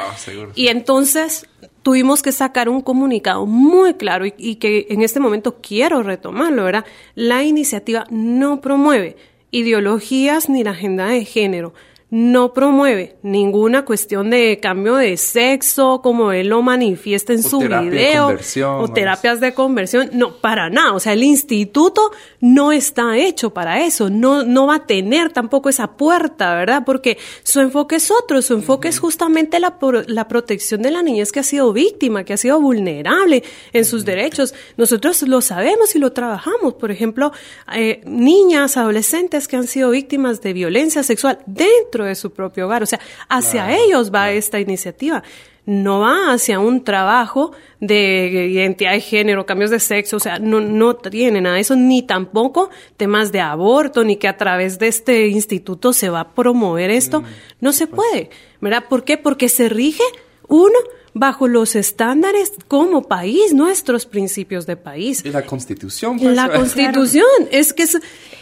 [0.55, 1.47] y entonces
[1.83, 6.85] tuvimos que sacar un comunicado muy claro y, que en este momento quiero retomarlo, ¿verdad?
[7.15, 9.15] La iniciativa no promueve
[9.51, 11.73] ideologías ni la agenda de género
[12.09, 18.37] no promueve ninguna cuestión de cambio de sexo, como él lo manifiesta en su video,
[18.79, 23.83] o terapias de conversión, no, para nada, o sea, el instituto no está hecho para
[23.83, 26.83] eso, no, no va a tener tampoco esa puerta, ¿verdad?
[26.85, 31.33] Porque su enfoque es otro, su enfoque es justamente la, la protección de la niñez
[31.33, 33.43] que ha sido víctima, que ha sido vulnerable
[33.73, 34.53] en sus derechos.
[34.77, 37.33] Nosotros lo sabemos y lo trabajamos, por ejemplo,
[37.75, 42.83] eh, niñas, adolescentes que han sido víctimas de violencia sexual dentro de su propio hogar.
[42.83, 45.23] O sea, hacia ellos va esta iniciativa.
[45.65, 50.61] No va hacia un trabajo de identidad de género, cambios de sexo, o sea, no,
[50.61, 54.87] no tiene nada de eso, ni tampoco temas de aborto, ni que a través de
[54.87, 57.21] este instituto se va a promover esto.
[57.21, 57.25] Mm,
[57.59, 57.97] no se pues.
[57.97, 58.29] puede,
[58.61, 58.85] ¿verdad?
[58.87, 59.17] ¿Por qué?
[59.17, 60.03] Porque se rige,
[60.47, 60.77] uno,
[61.17, 65.23] bajo los estándares como país, nuestros principios de país.
[65.25, 66.19] Y la constitución.
[66.19, 66.35] Pues.
[66.35, 67.97] La constitución, es que es,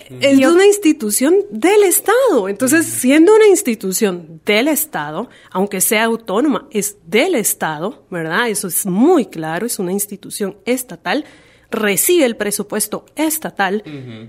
[0.09, 2.47] es una institución del Estado.
[2.49, 8.49] Entonces, siendo una institución del Estado, aunque sea autónoma, es del Estado, ¿verdad?
[8.49, 11.25] Eso es muy claro, es una institución estatal,
[11.71, 13.83] recibe el presupuesto estatal,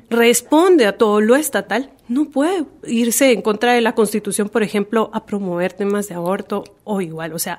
[0.08, 5.10] responde a todo lo estatal, no puede irse en contra de la Constitución, por ejemplo,
[5.12, 7.32] a promover temas de aborto o igual.
[7.32, 7.58] O sea,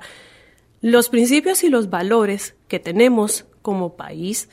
[0.80, 4.48] los principios y los valores que tenemos como país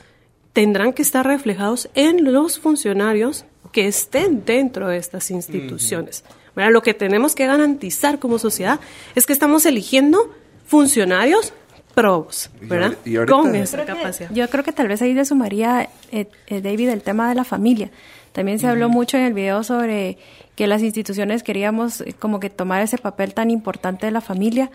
[0.52, 6.24] tendrán que estar reflejados en los funcionarios que estén dentro de estas instituciones.
[6.54, 8.80] Lo que tenemos que garantizar como sociedad
[9.14, 10.32] es que estamos eligiendo
[10.64, 11.52] funcionarios
[11.94, 12.96] probos, ¿verdad?
[13.28, 14.30] Con esa capacidad.
[14.30, 17.44] Yo creo que tal vez ahí le sumaría, eh, eh, David, el tema de la
[17.44, 17.90] familia.
[18.32, 20.18] También se habló mucho en el video sobre
[20.56, 24.70] que las instituciones queríamos eh, como que tomar ese papel tan importante de la familia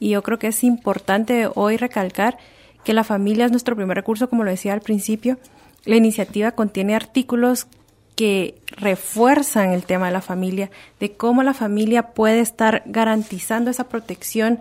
[0.00, 2.38] y yo creo que es importante hoy recalcar
[2.84, 5.38] que la familia es nuestro primer recurso, como lo decía al principio.
[5.84, 7.66] La iniciativa contiene artículos
[8.14, 10.70] que refuerzan el tema de la familia,
[11.00, 14.60] de cómo la familia puede estar garantizando esa protección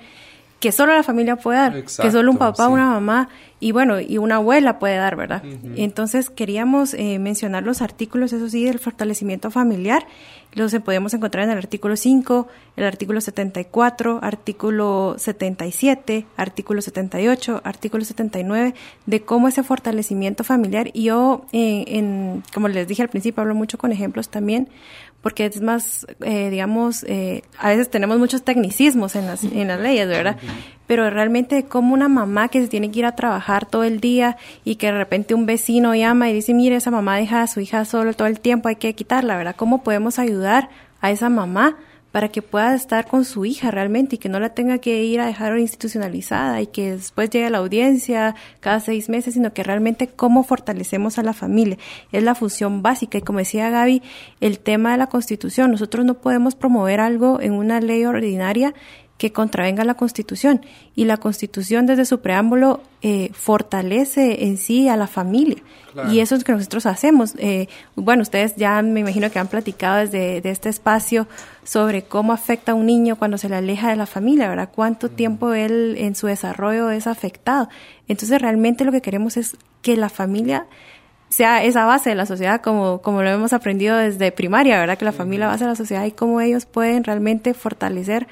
[0.60, 3.30] que solo la familia puede dar, que solo un papá, una mamá
[3.62, 5.44] y bueno, y una abuela puede dar, ¿verdad?
[5.76, 10.08] Entonces queríamos eh, mencionar los artículos, eso sí, del fortalecimiento familiar.
[10.54, 18.04] Los podemos encontrar en el artículo 5, el artículo 74, artículo 77, artículo 78, artículo
[18.04, 18.74] 79,
[19.06, 20.90] de cómo ese fortalecimiento familiar.
[20.94, 24.70] Y yo, eh, en, como les dije al principio, hablo mucho con ejemplos también,
[25.22, 29.80] porque es más, eh, digamos, eh, a veces tenemos muchos tecnicismos en las, en las
[29.80, 30.38] leyes, ¿verdad?
[30.88, 34.38] Pero realmente como una mamá que se tiene que ir a trabajar todo el día
[34.64, 37.60] y que de repente un vecino llama y dice, mire, esa mamá deja a su
[37.60, 39.56] hija solo todo el tiempo, hay que quitarla, ¿verdad?
[39.56, 40.70] ¿Cómo podemos ayudar
[41.02, 41.78] a esa mamá
[42.12, 45.22] para que pueda estar con su hija realmente y que no la tenga que ir
[45.22, 49.64] a dejar institucionalizada y que después llegue a la audiencia cada seis meses, sino que
[49.64, 51.78] realmente cómo fortalecemos a la familia.
[52.12, 54.02] Es la función básica y como decía Gaby,
[54.42, 58.74] el tema de la constitución, nosotros no podemos promover algo en una ley ordinaria
[59.22, 60.66] que contravenga la Constitución.
[60.96, 65.58] Y la Constitución desde su preámbulo eh, fortalece en sí a la familia.
[66.10, 67.36] Y eso es lo que nosotros hacemos.
[67.38, 71.28] Eh, bueno, ustedes ya me imagino que han platicado desde de este espacio
[71.64, 74.70] sobre cómo afecta a un niño cuando se le aleja de la familia, ¿verdad?
[74.74, 77.70] Cuánto tiempo él en su desarrollo es afectado.
[78.08, 80.66] Entonces realmente lo que queremos es que la familia
[81.30, 84.98] sea esa base de la sociedad como, como lo hemos aprendido desde primaria, ¿verdad?
[84.98, 88.28] Que la familia base de la sociedad y cómo ellos pueden realmente fortalecer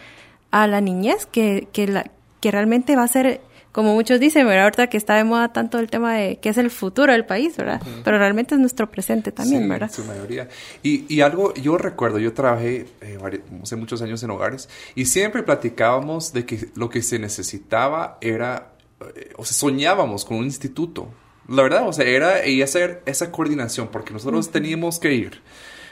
[0.51, 4.65] a la niñez, que, que, la, que realmente va a ser, como muchos dicen, ¿verdad?
[4.65, 7.55] Ahorita que está de moda tanto el tema de que es el futuro del país,
[7.57, 7.81] ¿verdad?
[8.03, 9.91] Pero realmente es nuestro presente también, sí, ¿verdad?
[9.91, 10.49] su mayoría.
[10.83, 13.17] Y, y algo, yo recuerdo, yo trabajé eh,
[13.61, 18.73] hace muchos años en hogares y siempre platicábamos de que lo que se necesitaba era,
[19.15, 21.09] eh, o sea, soñábamos con un instituto
[21.49, 25.41] la verdad, o sea, era y hacer esa coordinación, porque nosotros teníamos que ir.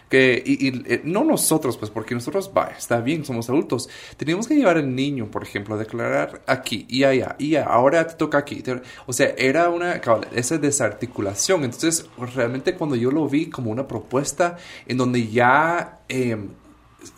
[0.09, 3.89] Que, y, eh, no nosotros, pues, porque nosotros, va, está bien, somos adultos.
[4.15, 8.15] Teníamos que llevar al niño, por ejemplo, a declarar aquí y allá, y ahora te
[8.15, 8.63] toca aquí.
[9.05, 10.01] O sea, era una,
[10.33, 11.63] esa desarticulación.
[11.63, 15.99] Entonces, realmente cuando yo lo vi como una propuesta en donde ya...
[16.09, 16.37] Eh,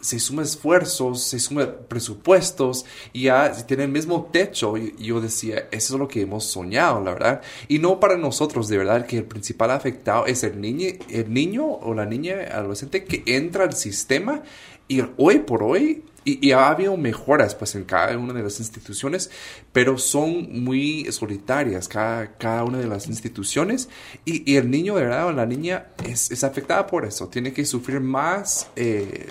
[0.01, 4.77] se suma esfuerzos, se suma presupuestos y ya tiene el mismo techo.
[4.77, 7.41] Y yo decía, eso es lo que hemos soñado, la verdad.
[7.67, 11.65] Y no para nosotros, de verdad, que el principal afectado es el niño, el niño
[11.65, 14.43] o la niña adolescente que entra al sistema
[14.87, 19.31] y hoy por hoy y, ha habido mejoras pues en cada una de las instituciones,
[19.71, 23.89] pero son muy solitarias cada, cada una de las instituciones
[24.25, 27.53] y, y el niño de verdad o la niña es, es, afectada por eso, tiene
[27.53, 29.29] que sufrir más eh,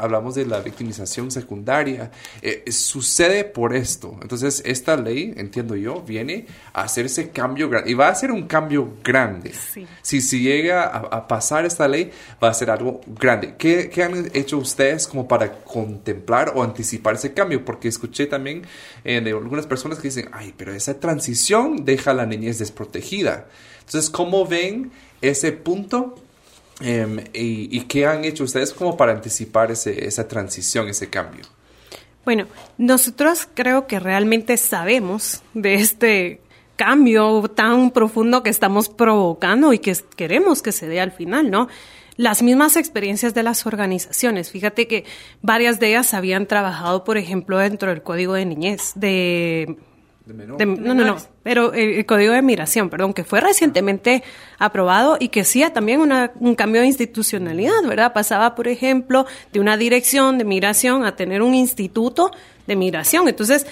[0.00, 2.10] hablamos de la victimización secundaria,
[2.42, 4.18] eh, sucede por esto.
[4.22, 7.90] Entonces, esta ley, entiendo yo, viene a hacer ese cambio grande.
[7.90, 9.52] Y va a ser un cambio grande.
[10.02, 12.10] Si, si llega a, pasar esta ley,
[12.42, 13.54] va a ser algo grande.
[13.58, 17.64] ¿Qué, ¿Qué, han hecho ustedes como para contemplar o anticipar ese cambio?
[17.64, 18.62] Porque escuché también
[19.04, 23.48] eh, de algunas personas que dicen, ay, pero esa transición deja a la niñez desprotegida.
[23.80, 26.14] Entonces, ¿cómo ven ese punto?
[26.80, 31.44] Em, y, qué han hecho ustedes como para anticipar ese, esa transición, ese cambio?
[32.24, 32.46] Bueno,
[32.78, 36.40] nosotros creo que realmente sabemos de este
[36.76, 41.68] cambio tan profundo que estamos provocando y que queremos que se dé al final, ¿no?
[42.16, 44.50] Las mismas experiencias de las organizaciones.
[44.50, 45.04] Fíjate que
[45.42, 49.76] varias de ellas habían trabajado, por ejemplo, dentro del código de niñez, de
[50.32, 54.22] no, no, no, pero el, Código de Migración, perdón, que fue recientemente
[54.58, 58.12] aprobado y que hacía también un cambio de institucionalidad, ¿verdad?
[58.12, 62.30] Pasaba, por ejemplo, de una dirección de migración a tener un instituto
[62.66, 63.28] de migración.
[63.28, 63.66] Entonces,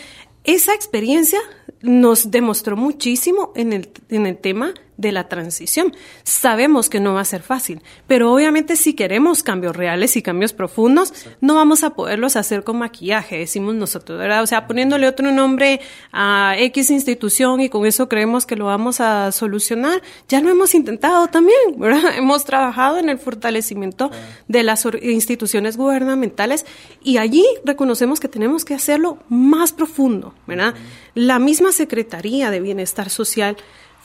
[0.44, 1.40] esa experiencia
[1.82, 5.96] nos demostró muchísimo en el, en el tema de la transición.
[6.24, 10.52] Sabemos que no va a ser fácil, pero obviamente si queremos cambios reales y cambios
[10.52, 14.42] profundos, no vamos a poderlos hacer con maquillaje, decimos nosotros, ¿verdad?
[14.42, 15.80] O sea, poniéndole otro nombre
[16.12, 20.74] a X institución y con eso creemos que lo vamos a solucionar, ya lo hemos
[20.74, 22.02] intentado también, ¿verdad?
[22.18, 24.10] Hemos trabajado en el fortalecimiento
[24.48, 26.66] de las instituciones gubernamentales
[27.02, 30.74] y allí reconocemos que tenemos que hacerlo más profundo, ¿verdad?
[31.14, 33.56] La misma Secretaría de Bienestar Social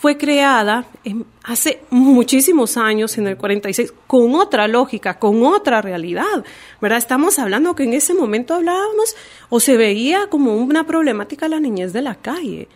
[0.04, 0.86] fue creada
[1.44, 6.44] hace muchísimos años, en el 46, con otra lógica, con otra realidad,
[6.82, 6.98] ¿verdad?
[6.98, 9.16] Estamos hablando que en ese momento hablábamos
[9.48, 12.68] o se veía como una problemática la niñez de la calle,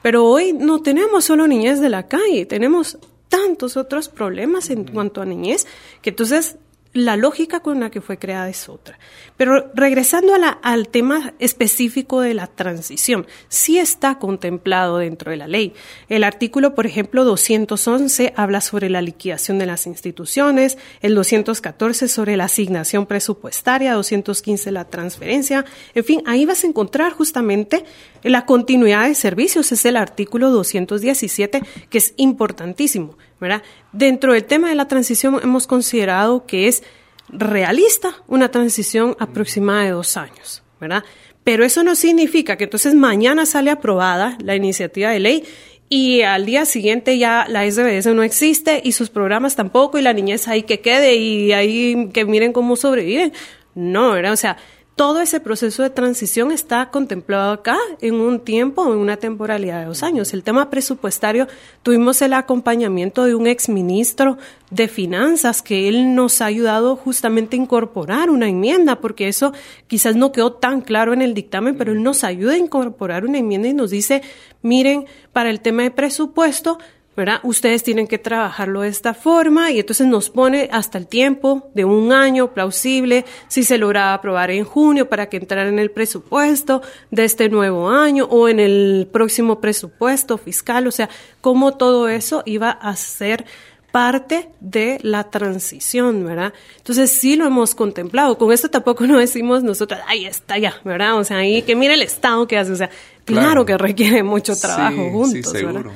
[0.00, 2.96] pero hoy no tenemos solo niñez de la calle, tenemos
[3.28, 5.66] tantos otros problemas en cuanto a niñez
[6.00, 6.56] que entonces
[6.92, 8.98] la lógica con la que fue creada es otra.
[9.36, 15.72] Pero regresando al tema específico de la transición, sí está contemplado dentro de la ley.
[16.08, 22.36] El artículo, por ejemplo, 211 habla sobre la liquidación de las instituciones, el 214 sobre
[22.36, 27.84] la asignación presupuestaria, 215 la transferencia, en fin, ahí vas a encontrar justamente
[28.22, 33.16] la continuidad de servicios, es el artículo 217 que es importantísimo.
[33.40, 33.62] ¿verdad?
[33.92, 36.82] Dentro del tema de la transición hemos considerado que es
[37.28, 41.04] realista una transición aproximada de dos años, ¿verdad?
[41.42, 45.44] Pero eso no significa que entonces mañana sale aprobada la iniciativa de ley
[45.88, 50.12] y al día siguiente ya la SBS no existe y sus programas tampoco y la
[50.12, 53.32] niñez ahí que quede y ahí que miren cómo sobreviven.
[53.74, 54.32] No, ¿verdad?
[54.32, 54.58] O sea,
[54.96, 59.86] todo ese proceso de transición está contemplado acá en un tiempo, en una temporalidad de
[59.86, 60.34] dos años.
[60.34, 61.48] El tema presupuestario,
[61.82, 64.36] tuvimos el acompañamiento de un exministro
[64.70, 69.54] de Finanzas que él nos ha ayudado justamente a incorporar una enmienda, porque eso
[69.86, 73.38] quizás no quedó tan claro en el dictamen, pero él nos ayuda a incorporar una
[73.38, 74.22] enmienda y nos dice,
[74.60, 76.78] miren, para el tema de presupuesto,
[77.16, 77.40] ¿verdad?
[77.42, 81.84] Ustedes tienen que trabajarlo de esta forma y entonces nos pone hasta el tiempo de
[81.84, 86.82] un año plausible, si se lograba aprobar en junio para que entrara en el presupuesto
[87.10, 92.42] de este nuevo año o en el próximo presupuesto fiscal, o sea, cómo todo eso
[92.46, 93.44] iba a ser
[93.90, 96.52] parte de la transición, ¿verdad?
[96.76, 98.38] Entonces sí lo hemos contemplado.
[98.38, 101.18] Con esto tampoco no decimos nosotros, ahí está ya, ¿verdad?
[101.18, 102.72] O sea, ahí que mire el Estado que hace.
[102.72, 102.90] O sea,
[103.24, 105.92] claro, que requiere mucho trabajo juntos, sí, seguro.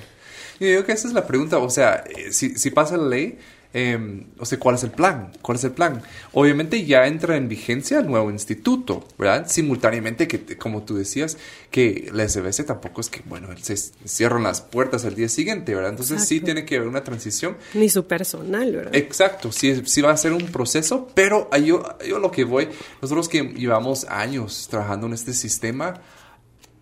[0.64, 1.58] Yo digo que esa es la pregunta.
[1.58, 3.38] O sea, eh, si, si pasa la ley,
[3.76, 5.32] eh, o sea, ¿cuál es el plan?
[5.42, 6.00] ¿Cuál es el plan?
[6.32, 9.48] Obviamente ya entra en vigencia el nuevo instituto, ¿verdad?
[9.48, 11.36] Simultáneamente que, como tú decías,
[11.72, 15.90] que la SBS tampoco es que, bueno, se cierran las puertas al día siguiente, ¿verdad?
[15.90, 17.56] Entonces sí tiene que haber una transición.
[17.74, 18.94] Ni su personal, ¿verdad?
[18.94, 22.68] Exacto, sí, sí va a ser un proceso, pero yo, yo lo que voy,
[23.02, 26.00] nosotros que llevamos años trabajando en este sistema,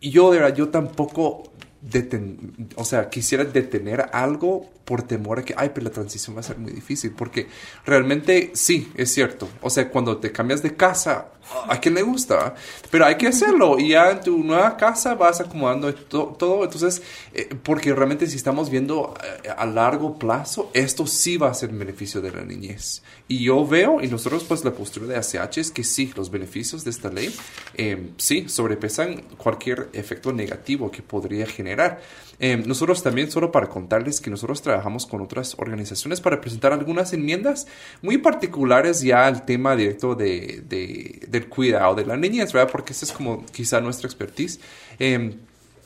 [0.03, 1.52] yo de verdad, yo tampoco
[1.83, 6.41] deten o sea, quisiera detener algo por temor a que, ay, pero la transición va
[6.41, 7.49] a ser muy difícil, porque
[7.85, 9.49] realmente sí, es cierto.
[9.61, 11.29] O sea, cuando te cambias de casa,
[11.69, 12.55] a quien le gusta,
[12.91, 16.65] pero hay que hacerlo y ya en tu nueva casa vas acomodando todo.
[16.65, 21.51] Entonces, eh, porque realmente si estamos viendo a, eh, a largo plazo, esto sí va
[21.51, 23.03] a ser en beneficio de la niñez.
[23.29, 26.85] Y yo veo, y nosotros pues la postura de ACH es que sí, los beneficios
[26.85, 27.35] de esta ley,
[27.75, 32.01] eh, sí, sobrepesan cualquier efecto negativo que podría generar.
[32.39, 37.13] Eh, nosotros también, solo para contarles que nosotros trabajamos con otras organizaciones para presentar algunas
[37.13, 37.67] enmiendas
[38.01, 40.63] muy particulares ya al tema directo de,
[41.29, 42.71] del cuidado de la niñez, ¿verdad?
[42.71, 44.61] Porque esa es como quizá nuestra expertise.
[44.99, 45.37] Eh,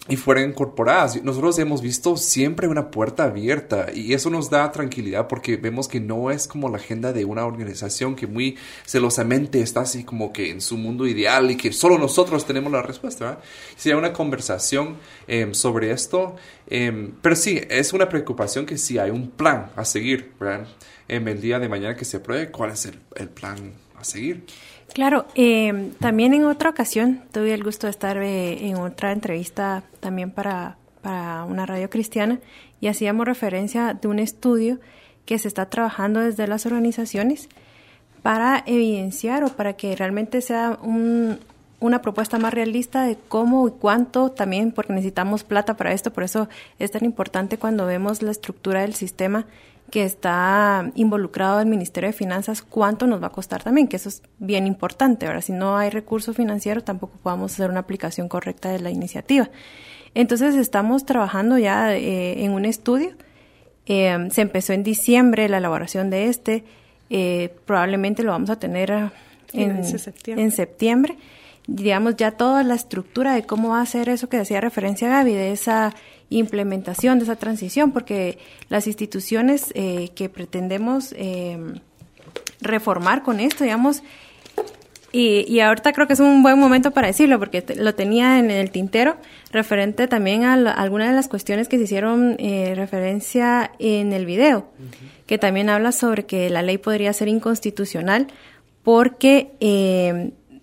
[0.08, 1.22] y fueran incorporadas.
[1.22, 6.00] Nosotros hemos visto siempre una puerta abierta y eso nos da tranquilidad porque vemos que
[6.00, 10.50] no es como la agenda de una organización que muy celosamente está así como que
[10.50, 13.40] en su mundo ideal y que solo nosotros tenemos la respuesta.
[13.76, 16.36] Si hay una conversación em, sobre esto,
[16.68, 20.34] em, pero sí, es una preocupación que si hay un plan a seguir.
[21.08, 24.44] En el día de mañana que se apruebe, ¿cuál es el plan a seguir?
[24.92, 29.82] Claro, eh, también en otra ocasión tuve el gusto de estar eh, en otra entrevista
[30.00, 32.38] también para, para una radio cristiana
[32.80, 34.78] y hacíamos referencia de un estudio
[35.26, 37.48] que se está trabajando desde las organizaciones
[38.22, 41.38] para evidenciar o para que realmente sea un,
[41.78, 46.24] una propuesta más realista de cómo y cuánto también, porque necesitamos plata para esto, por
[46.24, 49.46] eso es tan importante cuando vemos la estructura del sistema
[49.90, 54.08] que está involucrado el Ministerio de Finanzas, cuánto nos va a costar también, que eso
[54.08, 55.26] es bien importante.
[55.26, 59.48] Ahora, si no hay recurso financiero, tampoco podemos hacer una aplicación correcta de la iniciativa.
[60.14, 63.12] Entonces, estamos trabajando ya eh, en un estudio.
[63.86, 66.64] Eh, se empezó en diciembre la elaboración de este.
[67.10, 68.90] Eh, probablemente lo vamos a tener
[69.52, 70.42] en, septiembre.
[70.42, 71.16] en septiembre.
[71.66, 75.32] Digamos, ya toda la estructura de cómo va a ser eso que decía referencia Gaby,
[75.32, 75.94] de esa
[76.30, 81.58] implementación de esa transición, porque las instituciones eh, que pretendemos eh,
[82.60, 84.02] reformar con esto, digamos,
[85.12, 88.50] y, y, ahorita creo que es un buen momento para decirlo, porque lo tenía en
[88.50, 89.16] el tintero,
[89.50, 94.68] referente también a, algunas de las cuestiones que se hicieron eh, referencia en el video,
[95.26, 98.26] que también habla sobre que la ley podría ser inconstitucional
[98.82, 99.52] porque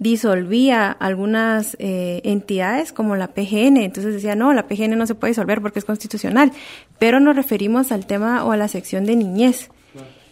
[0.04, 3.78] disolvía algunas eh, entidades como la PGN.
[3.78, 6.52] Entonces decía, no, la PGN no se puede disolver porque es constitucional.
[7.00, 9.70] Pero nos referimos al tema o a la sección de niñez.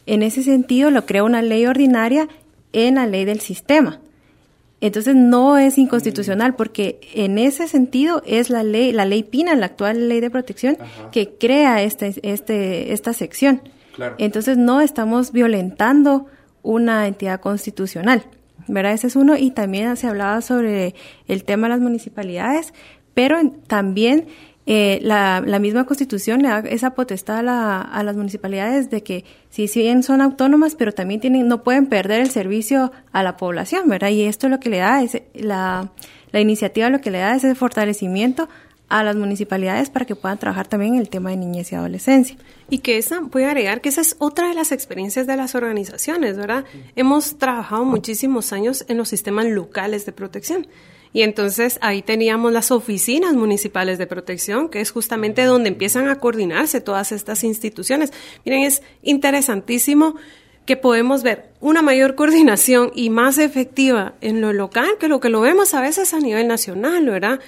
[0.05, 2.27] En ese sentido, lo crea una ley ordinaria
[2.73, 4.01] en la ley del sistema.
[4.81, 9.67] Entonces no es inconstitucional porque en ese sentido es la ley, la ley PINA, la
[9.67, 10.77] actual ley de protección,
[11.11, 13.61] que crea este, este, esta sección.
[14.17, 16.25] Entonces no estamos violentando
[16.63, 18.23] una entidad constitucional.
[18.73, 18.93] ¿Verdad?
[18.93, 19.37] Ese es uno.
[19.37, 20.95] Y también se hablaba sobre
[21.27, 22.73] el tema de las municipalidades,
[23.13, 24.27] pero también
[24.65, 29.01] eh, la, la, misma constitución le da esa potestad a, la, a, las municipalidades de
[29.01, 33.23] que si, si bien son autónomas, pero también tienen, no pueden perder el servicio a
[33.23, 34.09] la población, ¿verdad?
[34.09, 35.91] Y esto lo que le da es la,
[36.31, 38.47] la iniciativa lo que le da es ese fortalecimiento
[38.91, 42.35] a las municipalidades para que puedan trabajar también el tema de niñez y adolescencia.
[42.69, 45.55] Y que esa, voy a agregar que esa es otra de las experiencias de las
[45.55, 46.65] organizaciones, ¿verdad?
[46.97, 50.67] Hemos trabajado muchísimos años en los sistemas locales de protección.
[51.13, 56.17] Y entonces ahí teníamos las oficinas municipales de protección, que es justamente donde empiezan a
[56.17, 58.11] coordinarse todas estas instituciones.
[58.43, 60.15] Miren, es interesantísimo
[60.65, 65.29] que podemos ver una mayor coordinación y más efectiva en lo local que lo que
[65.29, 67.39] lo vemos a veces a nivel nacional, ¿verdad?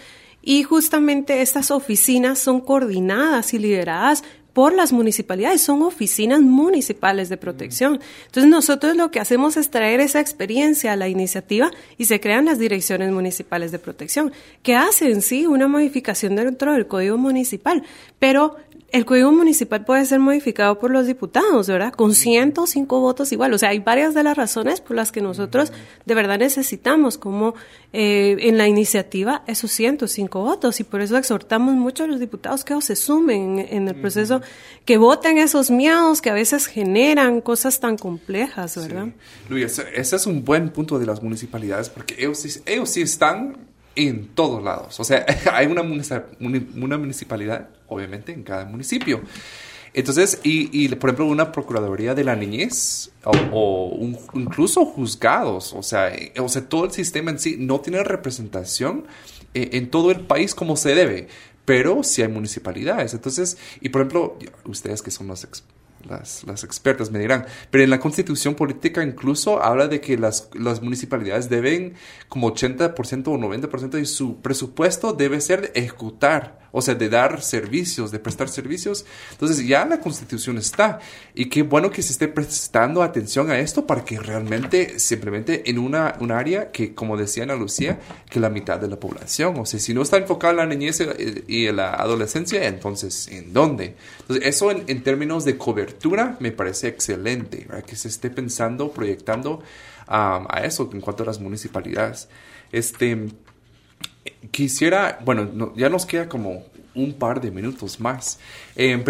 [0.44, 7.38] Y justamente estas oficinas son coordinadas y lideradas por las municipalidades, son oficinas municipales de
[7.38, 8.00] protección.
[8.28, 12.46] Entonces nosotros lo que hacemos es traer esa experiencia a la iniciativa y se crean
[12.46, 17.84] las direcciones municipales de protección, que hacen sí una modificación dentro del código municipal,
[18.20, 18.58] pero
[18.94, 21.92] el código municipal puede ser modificado por los diputados, ¿verdad?
[21.94, 23.52] Con 105 votos igual.
[23.52, 25.74] O sea, hay varias de las razones por las que nosotros
[26.06, 27.56] de verdad necesitamos, como
[27.92, 30.80] eh, en la iniciativa, esos 105 votos.
[30.80, 34.42] Y por eso exhortamos mucho a los diputados que se sumen en, el proceso,
[34.86, 39.08] que voten esos miedos que a veces generan cosas tan complejas, ¿verdad?
[39.50, 44.28] Luis, ese es un buen punto de las municipalidades, porque ellos, ellos sí están en
[44.30, 45.00] todos lados.
[45.00, 49.22] O sea, hay una, una municipalidad, obviamente, en cada municipio.
[49.94, 53.96] Entonces, y, por ejemplo, una Procuraduría de la Niñez o,
[54.34, 59.06] incluso juzgados, o sea, eh, o sea, todo el sistema en sí no tiene representación
[59.54, 61.28] eh, en todo el país como se debe,
[61.66, 63.14] pero sí hay municipalidades.
[63.14, 67.84] Entonces, y por ejemplo, ustedes que son los expertos las, las, expertas me dirán, pero
[67.84, 71.96] en la constitución política incluso habla de que las, las municipalidades deben
[72.30, 77.42] como 80% o 90% de su presupuesto debe ser de ejecutar, o sea, de dar
[77.42, 79.06] servicios, de prestar servicios.
[79.32, 81.00] Entonces ya la constitución está
[81.36, 85.78] y qué bueno que se esté prestando atención a esto para que realmente simplemente en
[85.78, 89.66] una, un área que, como decía Ana Lucía, que la mitad de la población, o
[89.68, 91.00] sea, si no está enfocada en la niñez
[91.48, 93.96] y la adolescencia, entonces, ¿en dónde?
[94.22, 99.62] Entonces, eso en términos de cobertura me parece excelente, que se esté pensando, proyectando
[100.08, 102.28] a eso en cuanto a las municipalidades.
[102.74, 103.28] Este,
[104.52, 106.64] quisiera, bueno, ya nos queda como
[106.96, 108.40] un par de minutos más.
[108.76, 109.04] Eh,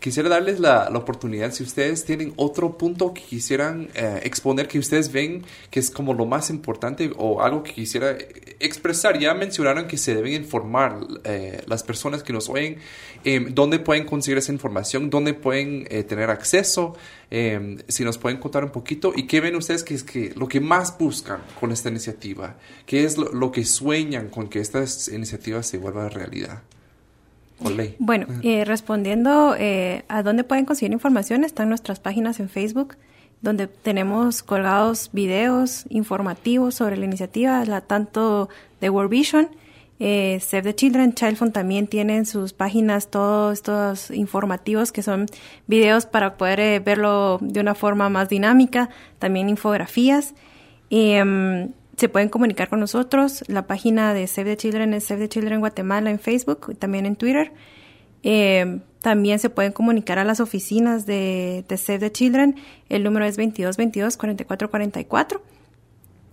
[0.00, 5.10] quisiera darles la, oportunidad, si ustedes tienen otro punto que quisieran eh, exponer, que ustedes
[5.10, 8.16] ven que es como lo más importante o algo que quisiera
[8.60, 9.18] expresar.
[9.18, 12.78] Ya mencionaron que se deben informar eh, las personas que nos oyen,
[13.50, 16.96] dónde pueden conseguir esa información, dónde pueden tener acceso,
[17.30, 20.60] si nos pueden contar un poquito y qué ven ustedes que es que lo que
[20.60, 25.78] más buscan con esta iniciativa, qué es lo, que sueñan con que esta iniciativa se
[25.78, 26.62] vuelva realidad.
[27.98, 32.96] Bueno, eh, respondiendo eh, a dónde pueden conseguir información, están nuestras páginas en Facebook,
[33.40, 38.48] donde tenemos colgados videos informativos sobre la iniciativa, la, tanto
[38.80, 39.48] de World Vision,
[39.98, 45.26] eh, Save the Children, Child Fund también tienen sus páginas todos estos informativos que son
[45.66, 50.34] videos para poder verlo de una forma más dinámica, también infografías.
[50.90, 53.44] Em, se pueden comunicar con nosotros.
[53.48, 57.06] La página de Save the Children es Save the Children Guatemala en Facebook y también
[57.06, 57.52] en Twitter.
[58.22, 62.56] Eh, también se pueden comunicar a las oficinas de, Save the Children.
[62.88, 65.42] El número es 2222 4444.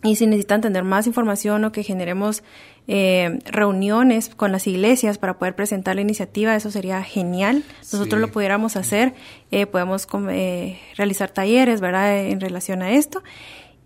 [0.02, 2.42] Y si necesitan tener más información o que generemos
[2.88, 7.66] eh, reuniones con las iglesias para poder presentar la iniciativa, eso sería genial.
[7.92, 9.14] Nosotros lo pudiéramos hacer,
[9.52, 10.08] eh, podemos
[10.96, 13.22] realizar talleres, ¿verdad?, en relación a esto.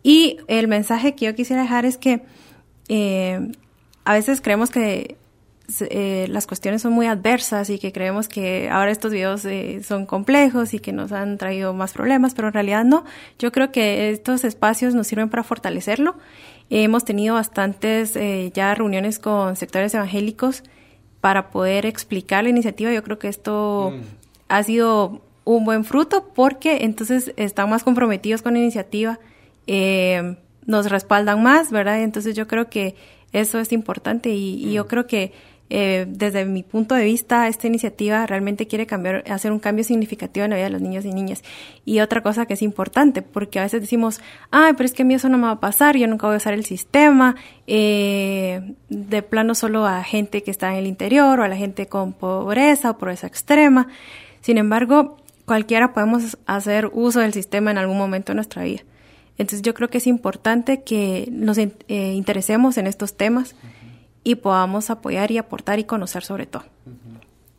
[0.04, 2.22] Y el mensaje que yo quisiera dejar es que
[2.90, 3.52] eh,
[4.04, 5.16] a veces creemos que
[5.80, 10.06] eh, las cuestiones son muy adversas y que creemos que ahora estos videos eh, son
[10.06, 13.06] complejos y que nos han traído más problemas, pero en realidad no.
[13.40, 16.16] Yo creo que estos espacios nos sirven para fortalecerlo.
[16.70, 18.18] hemos tenido bastantes
[18.54, 20.64] ya reuniones con sectores evangélicos
[21.22, 22.92] para poder explicar la iniciativa.
[22.92, 24.02] Yo creo que esto mm.
[24.50, 29.20] ha sido un buen fruto porque entonces están más comprometidos con la iniciativa
[29.68, 30.36] eh,
[30.66, 32.02] nos respaldan más, ¿verdad?
[32.02, 32.96] Entonces yo creo que
[33.32, 34.88] eso es importante y, yo mm.
[34.88, 35.32] creo que
[35.70, 40.44] eh, desde mi punto de vista esta iniciativa realmente quiere cambiar, hacer un cambio significativo
[40.44, 41.44] en la vida de los niños y niñas.
[41.84, 45.06] Y otra cosa que es importante, porque a veces decimos, ay, pero es que a
[45.06, 47.36] mí eso no me va a pasar, yo nunca voy a usar el sistema,
[47.66, 51.88] eh, de plano solo a gente que está en el interior o a la gente
[51.88, 53.88] con pobreza o pobreza extrema.
[54.42, 58.84] Sin embargo, cualquiera podemos hacer uso del sistema en algún momento de nuestra vida.
[59.38, 63.56] Entonces yo creo que es importante que nos eh, interesemos en estos temas
[64.24, 66.64] y podamos apoyar y aportar y conocer sobre todo.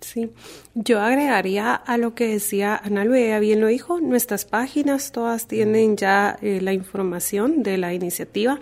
[0.00, 0.30] Sí,
[0.74, 5.96] yo agregaría a lo que decía Ana Luisa, bien lo dijo, nuestras páginas todas tienen
[5.96, 8.60] ya eh, la información de la iniciativa.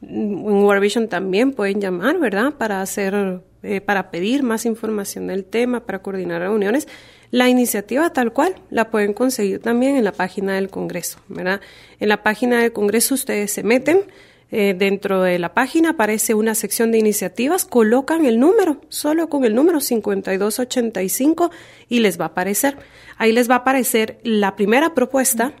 [0.00, 2.54] En World Vision también pueden llamar, ¿verdad?
[2.54, 6.86] Para hacer, eh, para pedir más información del tema, para coordinar reuniones.
[7.30, 11.60] La iniciativa tal cual la pueden conseguir también en la página del Congreso, ¿verdad?
[12.00, 14.04] En la página del Congreso ustedes se meten,
[14.50, 19.44] eh, dentro de la página aparece una sección de iniciativas, colocan el número, solo con
[19.44, 21.50] el número 5285
[21.90, 22.78] y les va a aparecer.
[23.18, 25.52] Ahí les va a aparecer la primera propuesta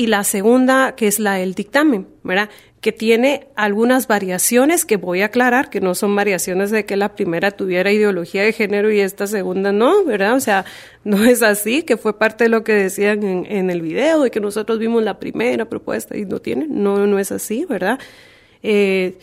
[0.00, 2.48] y la segunda, que es la del dictamen, ¿verdad?
[2.80, 7.14] que tiene algunas variaciones que voy a aclarar, que no son variaciones de que la
[7.14, 10.36] primera tuviera ideología de género y esta segunda no, ¿verdad?
[10.36, 10.64] O sea,
[11.04, 14.40] no es así, que fue parte de lo que decían en, el video, de que
[14.40, 17.98] nosotros vimos la primera propuesta y no tiene, no, no es así, ¿verdad?
[18.62, 19.18] Eh,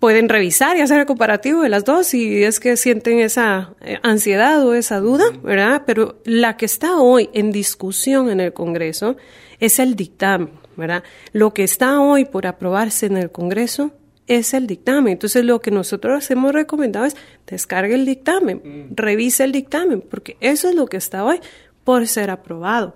[0.00, 3.98] pueden revisar y hacer el comparativo de las dos si es que sienten esa eh,
[4.02, 5.84] ansiedad o esa duda, ¿verdad?
[5.86, 9.16] Pero la que está hoy en discusión en el Congreso
[9.60, 11.04] es el dictamen, ¿verdad?
[11.32, 13.92] Lo que está hoy por aprobarse en el Congreso
[14.26, 15.12] es el dictamen.
[15.12, 18.94] Entonces lo que nosotros hemos recomendado es descargue el dictamen, mm.
[18.94, 21.40] revise el dictamen, porque eso es lo que está hoy
[21.84, 22.94] por ser aprobado.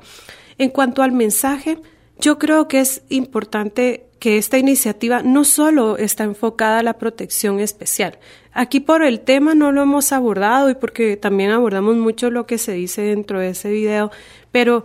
[0.59, 1.79] En cuanto al mensaje,
[2.19, 7.61] yo creo que es importante que esta iniciativa no solo está enfocada a la protección
[7.61, 8.19] especial.
[8.53, 12.57] Aquí por el tema no lo hemos abordado y porque también abordamos mucho lo que
[12.57, 14.13] se dice dentro de ese video,
[14.53, 14.85] pero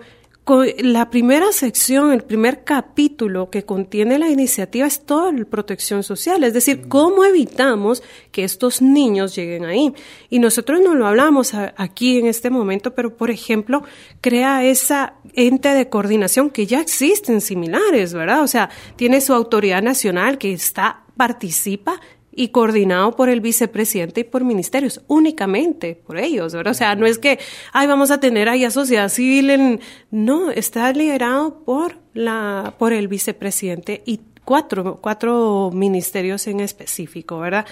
[0.80, 6.44] la primera sección, el primer capítulo que contiene la iniciativa es toda la protección social,
[6.44, 9.94] es decir, cómo evitamos que estos niños lleguen ahí.
[10.30, 13.84] Y nosotros no lo hablamos aquí en este momento, pero por ejemplo,
[14.22, 18.42] crea esa ente de coordinación que ya existen similares, ¿verdad?
[18.42, 22.00] O sea, tiene su autoridad nacional que está participa
[22.40, 26.72] y coordinado por el vicepresidente y por ministerios, únicamente por ellos, ¿verdad?
[26.72, 27.38] O sea, no es que,
[27.74, 29.82] ay, vamos a tener ahí a sociedad civil en...
[30.10, 37.66] No, está liderado por, la, por el vicepresidente y cuatro, cuatro ministerios en específico, ¿verdad?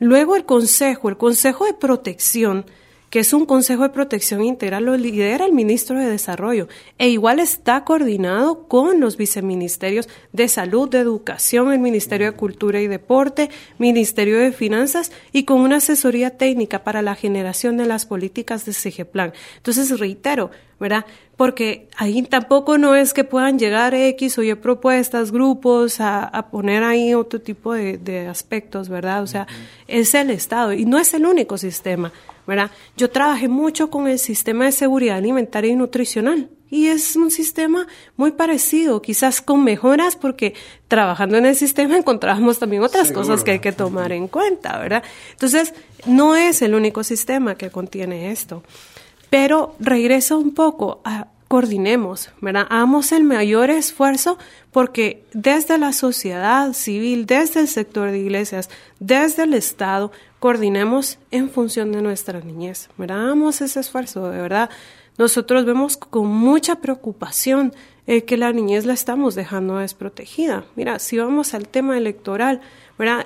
[0.00, 2.66] Luego el Consejo, el Consejo de Protección,
[3.10, 7.40] que es un Consejo de Protección Integral, lo lidera el ministro de Desarrollo e igual
[7.40, 13.50] está coordinado con los viceministerios de Salud, de Educación, el Ministerio de Cultura y Deporte,
[13.78, 18.72] Ministerio de Finanzas y con una asesoría técnica para la generación de las políticas de
[18.72, 19.32] CGPlan.
[19.56, 20.50] Entonces, reitero,
[20.80, 21.04] ¿verdad?
[21.36, 26.82] Porque ahí tampoco no es que puedan llegar X o Y propuestas, grupos, a, poner
[26.82, 29.22] ahí otro tipo de, aspectos, ¿verdad?
[29.22, 29.46] O sea,
[29.86, 32.10] es el Estado y no es el único sistema.
[32.46, 32.70] ¿verdad?
[32.96, 37.86] Yo trabajé mucho con el sistema de seguridad alimentaria y nutricional y es un sistema
[38.16, 40.54] muy parecido, quizás con mejoras porque
[40.88, 45.02] trabajando en el sistema encontramos también otras cosas que hay que tomar en cuenta, ¿verdad?
[45.32, 45.74] Entonces,
[46.06, 48.62] no es el único sistema que contiene esto.
[49.30, 52.68] Pero regreso un poco a coordinemos, ¿verdad?
[52.70, 54.38] Hagamos el mayor esfuerzo
[54.70, 58.70] porque desde la sociedad civil, desde el sector de iglesias,
[59.00, 63.24] desde el Estado, coordinemos en función de nuestra niñez, ¿verdad?
[63.24, 64.70] Hagamos ese esfuerzo, de verdad.
[65.18, 67.74] Nosotros vemos con mucha preocupación
[68.10, 70.64] eh, que la niñez la estamos dejando desprotegida.
[70.74, 72.60] Mira, si vamos al tema electoral,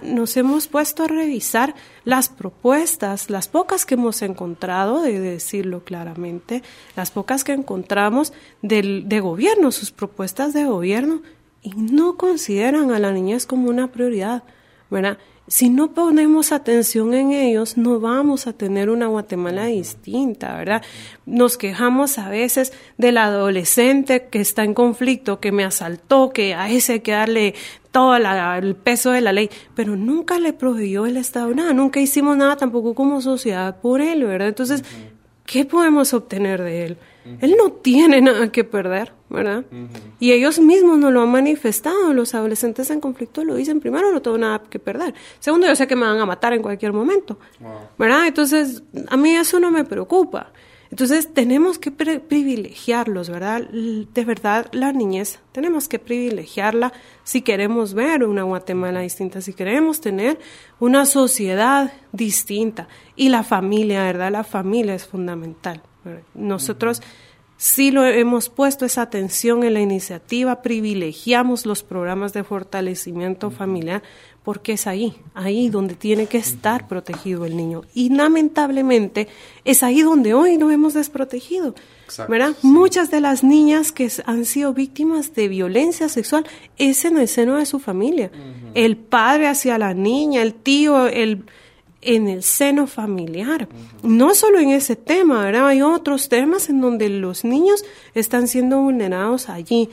[0.02, 1.74] nos hemos puesto a revisar
[2.04, 6.62] las propuestas, las pocas que hemos encontrado, de decirlo claramente,
[6.96, 11.22] las pocas que encontramos del, de gobierno, sus propuestas de gobierno,
[11.62, 14.42] y no consideran a la niñez como una prioridad,
[14.90, 15.16] ¿verdad?
[15.46, 20.82] Si no ponemos atención en ellos, no vamos a tener una Guatemala distinta, ¿verdad?
[21.26, 26.70] Nos quejamos a veces del adolescente que está en conflicto, que me asaltó, que a
[26.70, 27.54] ese hay que darle
[27.90, 32.36] todo el peso de la ley, pero nunca le proveyó el Estado nada, nunca hicimos
[32.36, 34.48] nada tampoco como sociedad por él, ¿verdad?
[34.48, 34.82] Entonces,
[35.44, 36.96] ¿qué podemos obtener de él?
[37.40, 39.64] Él no tiene nada que perder, ¿verdad?
[40.18, 44.22] Y ellos mismos nos lo han manifestado, los adolescentes en conflicto lo dicen, primero no
[44.22, 47.38] tengo nada que perder, segundo yo sé que me van a matar en cualquier momento,
[47.98, 48.26] ¿verdad?
[48.26, 50.52] Entonces, a mí eso no me preocupa.
[50.90, 53.62] Entonces tenemos que privilegiarlos, ¿verdad?
[53.62, 56.92] De verdad, la niñez tenemos que privilegiarla
[57.24, 60.38] si queremos ver una Guatemala distinta, si queremos tener
[60.78, 62.86] una sociedad distinta.
[63.16, 64.30] Y la familia, ¿verdad?
[64.30, 65.82] La familia es fundamental.
[66.34, 67.02] Nosotros
[67.64, 74.02] sí lo hemos puesto esa atención en la iniciativa, privilegiamos los programas de fortalecimiento familiar
[74.42, 77.80] porque es ahí, ahí donde tiene que estar protegido el niño.
[77.94, 79.28] Y lamentablemente
[79.64, 81.74] es ahí donde hoy nos hemos desprotegido.
[82.28, 82.54] ¿verdad?
[82.60, 86.44] Muchas de las niñas que han sido víctimas de violencia sexual
[86.76, 88.30] es en el seno de su familia.
[88.74, 91.44] El padre hacia la niña, el tío, el
[92.04, 93.68] en el seno familiar.
[94.02, 95.68] No solo en ese tema, ¿verdad?
[95.68, 97.84] Hay otros temas en donde los niños
[98.14, 99.88] están siendo vulnerados allí.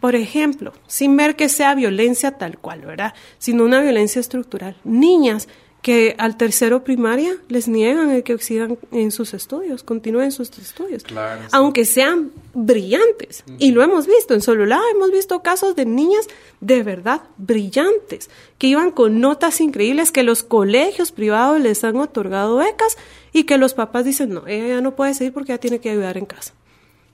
[0.00, 3.14] Por ejemplo, sin ver que sea violencia tal cual, ¿verdad?
[3.38, 4.76] Sino una violencia estructural.
[4.84, 5.48] Niñas
[5.82, 11.04] que al tercero primaria les niegan el que sigan en sus estudios, continúen sus estudios,
[11.52, 13.44] aunque sean brillantes.
[13.58, 16.26] Y lo hemos visto en Sololá, hemos visto casos de niñas
[16.60, 22.56] de verdad brillantes, que iban con notas increíbles, que los colegios privados les han otorgado
[22.56, 22.96] becas
[23.32, 25.90] y que los papás dicen, no, ella ya no puede seguir porque ya tiene que
[25.90, 26.54] ayudar en casa.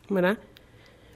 [0.09, 0.39] ¿Verdad?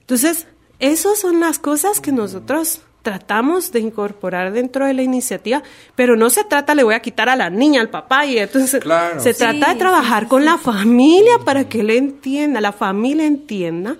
[0.00, 0.46] Entonces,
[0.78, 5.62] esas son las cosas que nosotros tratamos de incorporar dentro de la iniciativa,
[5.94, 8.82] pero no se trata, le voy a quitar a la niña, al papá, y entonces
[9.18, 13.96] se trata de trabajar con la familia para que él entienda, la familia entienda,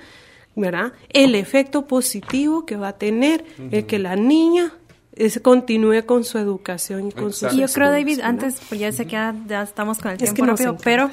[0.57, 0.93] ¿verdad?
[1.11, 4.73] El efecto positivo que va a tener el que la niña
[5.19, 8.93] es, continúe con su educación y con sus Y yo creo, David, antes, pues ya
[8.93, 11.11] sé que ya, estamos con el tiempo rápido, pero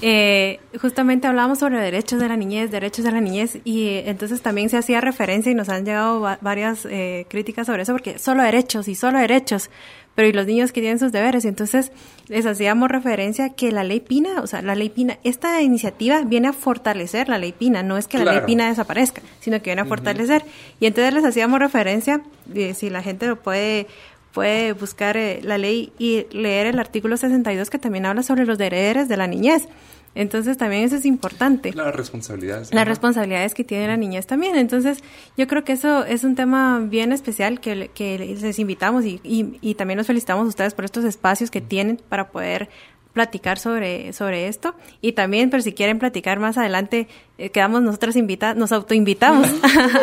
[0.00, 4.40] eh, justamente hablábamos sobre derechos de la niñez, derechos de la niñez, y eh, entonces
[4.42, 8.42] también se hacía referencia y nos han llegado varias eh, críticas sobre eso, porque solo
[8.42, 9.70] derechos y solo derechos,
[10.18, 11.44] pero y los niños que tienen sus deberes.
[11.44, 11.92] Entonces
[12.26, 16.48] les hacíamos referencia que la ley Pina, o sea, la ley Pina, esta iniciativa viene
[16.48, 19.82] a fortalecer la ley Pina, no es que la ley Pina desaparezca, sino que viene
[19.82, 20.44] a fortalecer.
[20.80, 23.86] Y entonces les hacíamos referencia, de, si la gente lo puede
[24.32, 28.58] puede buscar eh, la ley y leer el artículo 62 que también habla sobre los
[28.58, 29.68] deberes de la niñez.
[30.14, 31.72] Entonces también eso es importante.
[31.72, 32.72] Las responsabilidades.
[32.72, 34.56] Las responsabilidades que tiene la niñez también.
[34.56, 34.98] Entonces
[35.36, 39.58] yo creo que eso es un tema bien especial que, que les invitamos y, y,
[39.60, 42.68] y también nos felicitamos a ustedes por estos espacios que tienen para poder
[43.12, 44.74] platicar sobre, sobre esto.
[45.00, 47.08] Y también, pero si quieren platicar más adelante,
[47.38, 49.46] eh, quedamos nosotras invitadas, nos autoinvitamos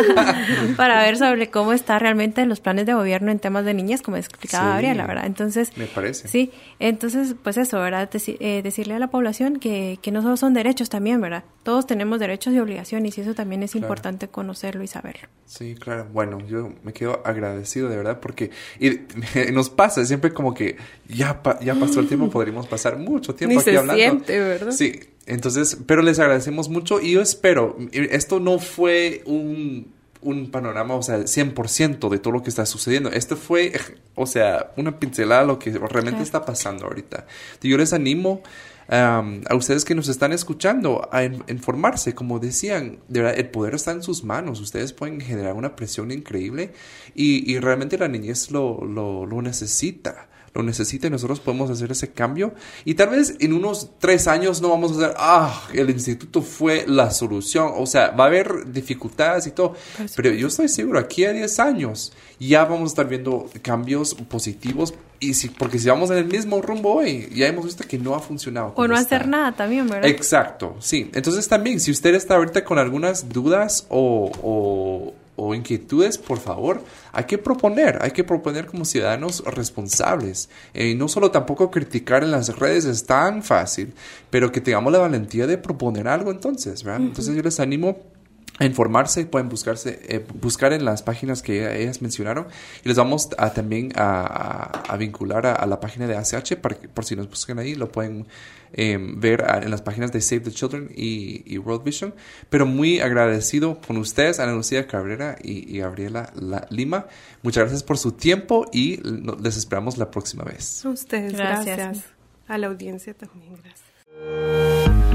[0.77, 4.15] para ver sobre cómo está realmente los planes de gobierno en temas de niñas, como
[4.15, 5.25] explicaba Gabriela, la verdad.
[5.25, 6.29] Entonces, me parece.
[6.29, 8.09] Sí, entonces, pues eso, ¿verdad?
[8.13, 11.43] Eh, decirle a la población que, que no solo son derechos también, ¿verdad?
[11.63, 15.27] Todos tenemos derechos y obligaciones y eso también es importante conocerlo y saberlo.
[15.45, 16.07] Sí, claro.
[16.13, 19.01] Bueno, yo me quedo agradecido de verdad porque y,
[19.51, 20.77] nos pasa siempre como que
[21.09, 23.95] ya, ya pasó el tiempo, podríamos pasar mucho tiempo aquí hablando.
[23.95, 24.71] Siente, ¿verdad?
[24.71, 30.95] Sí, entonces, pero les agradecemos mucho y yo espero, esto no fue un, un panorama,
[30.95, 33.11] o sea, 100% de todo lo que está sucediendo.
[33.11, 33.73] Esto fue,
[34.15, 37.26] o sea, una pincelada de lo que realmente está pasando ahorita.
[37.61, 38.43] Yo les animo
[38.88, 43.91] a ustedes que nos están escuchando a informarse, como decían, de verdad, el poder está
[43.91, 46.71] en sus manos, ustedes pueden generar una presión increíble
[47.15, 51.91] y, y realmente la niñez lo, lo, lo necesita lo necesita y nosotros podemos hacer
[51.91, 52.53] ese cambio.
[52.85, 56.85] Y tal vez en unos tres años no vamos a hacer, ah, el instituto fue
[56.87, 57.73] la solución.
[57.75, 59.75] O sea, va a haber dificultades y todo.
[60.15, 64.93] Pero yo estoy seguro, aquí a 10 años ya vamos a estar viendo cambios positivos.
[65.19, 68.15] Y si, porque si vamos en el mismo rumbo hoy, ya hemos visto que no
[68.15, 68.73] ha funcionado.
[68.75, 70.09] O no hacer nada también, ¿verdad?
[70.09, 71.09] Exacto, sí.
[71.13, 76.81] Entonces también, si usted está ahorita con algunas dudas o o inquietudes, por favor,
[77.11, 80.49] hay que proponer, hay que proponer como ciudadanos responsables.
[80.73, 83.93] Eh, y no solo tampoco criticar en las redes es tan fácil,
[84.29, 87.01] pero que tengamos la valentía de proponer algo entonces, ¿verdad?
[87.01, 87.97] Entonces yo les animo
[88.59, 92.47] informarse, pueden buscarse, eh, buscar en las páginas que ellas mencionaron.
[92.83, 97.03] Y les vamos a, también a, vincular a, la página de ACH para que, por
[97.03, 98.27] si nos buscan ahí lo pueden
[98.73, 102.13] em, ver en las páginas de Save the Children y, World Vision.
[102.49, 106.31] Pero muy agradecido con ustedes Ana Lucía Cabrera y, Gabriela
[106.69, 107.07] Lima.
[107.43, 109.01] Muchas gracias por su tiempo y
[109.41, 110.85] les esperamos la próxima vez.
[110.85, 112.05] A ustedes gracias.
[112.47, 115.14] A la audiencia también gracias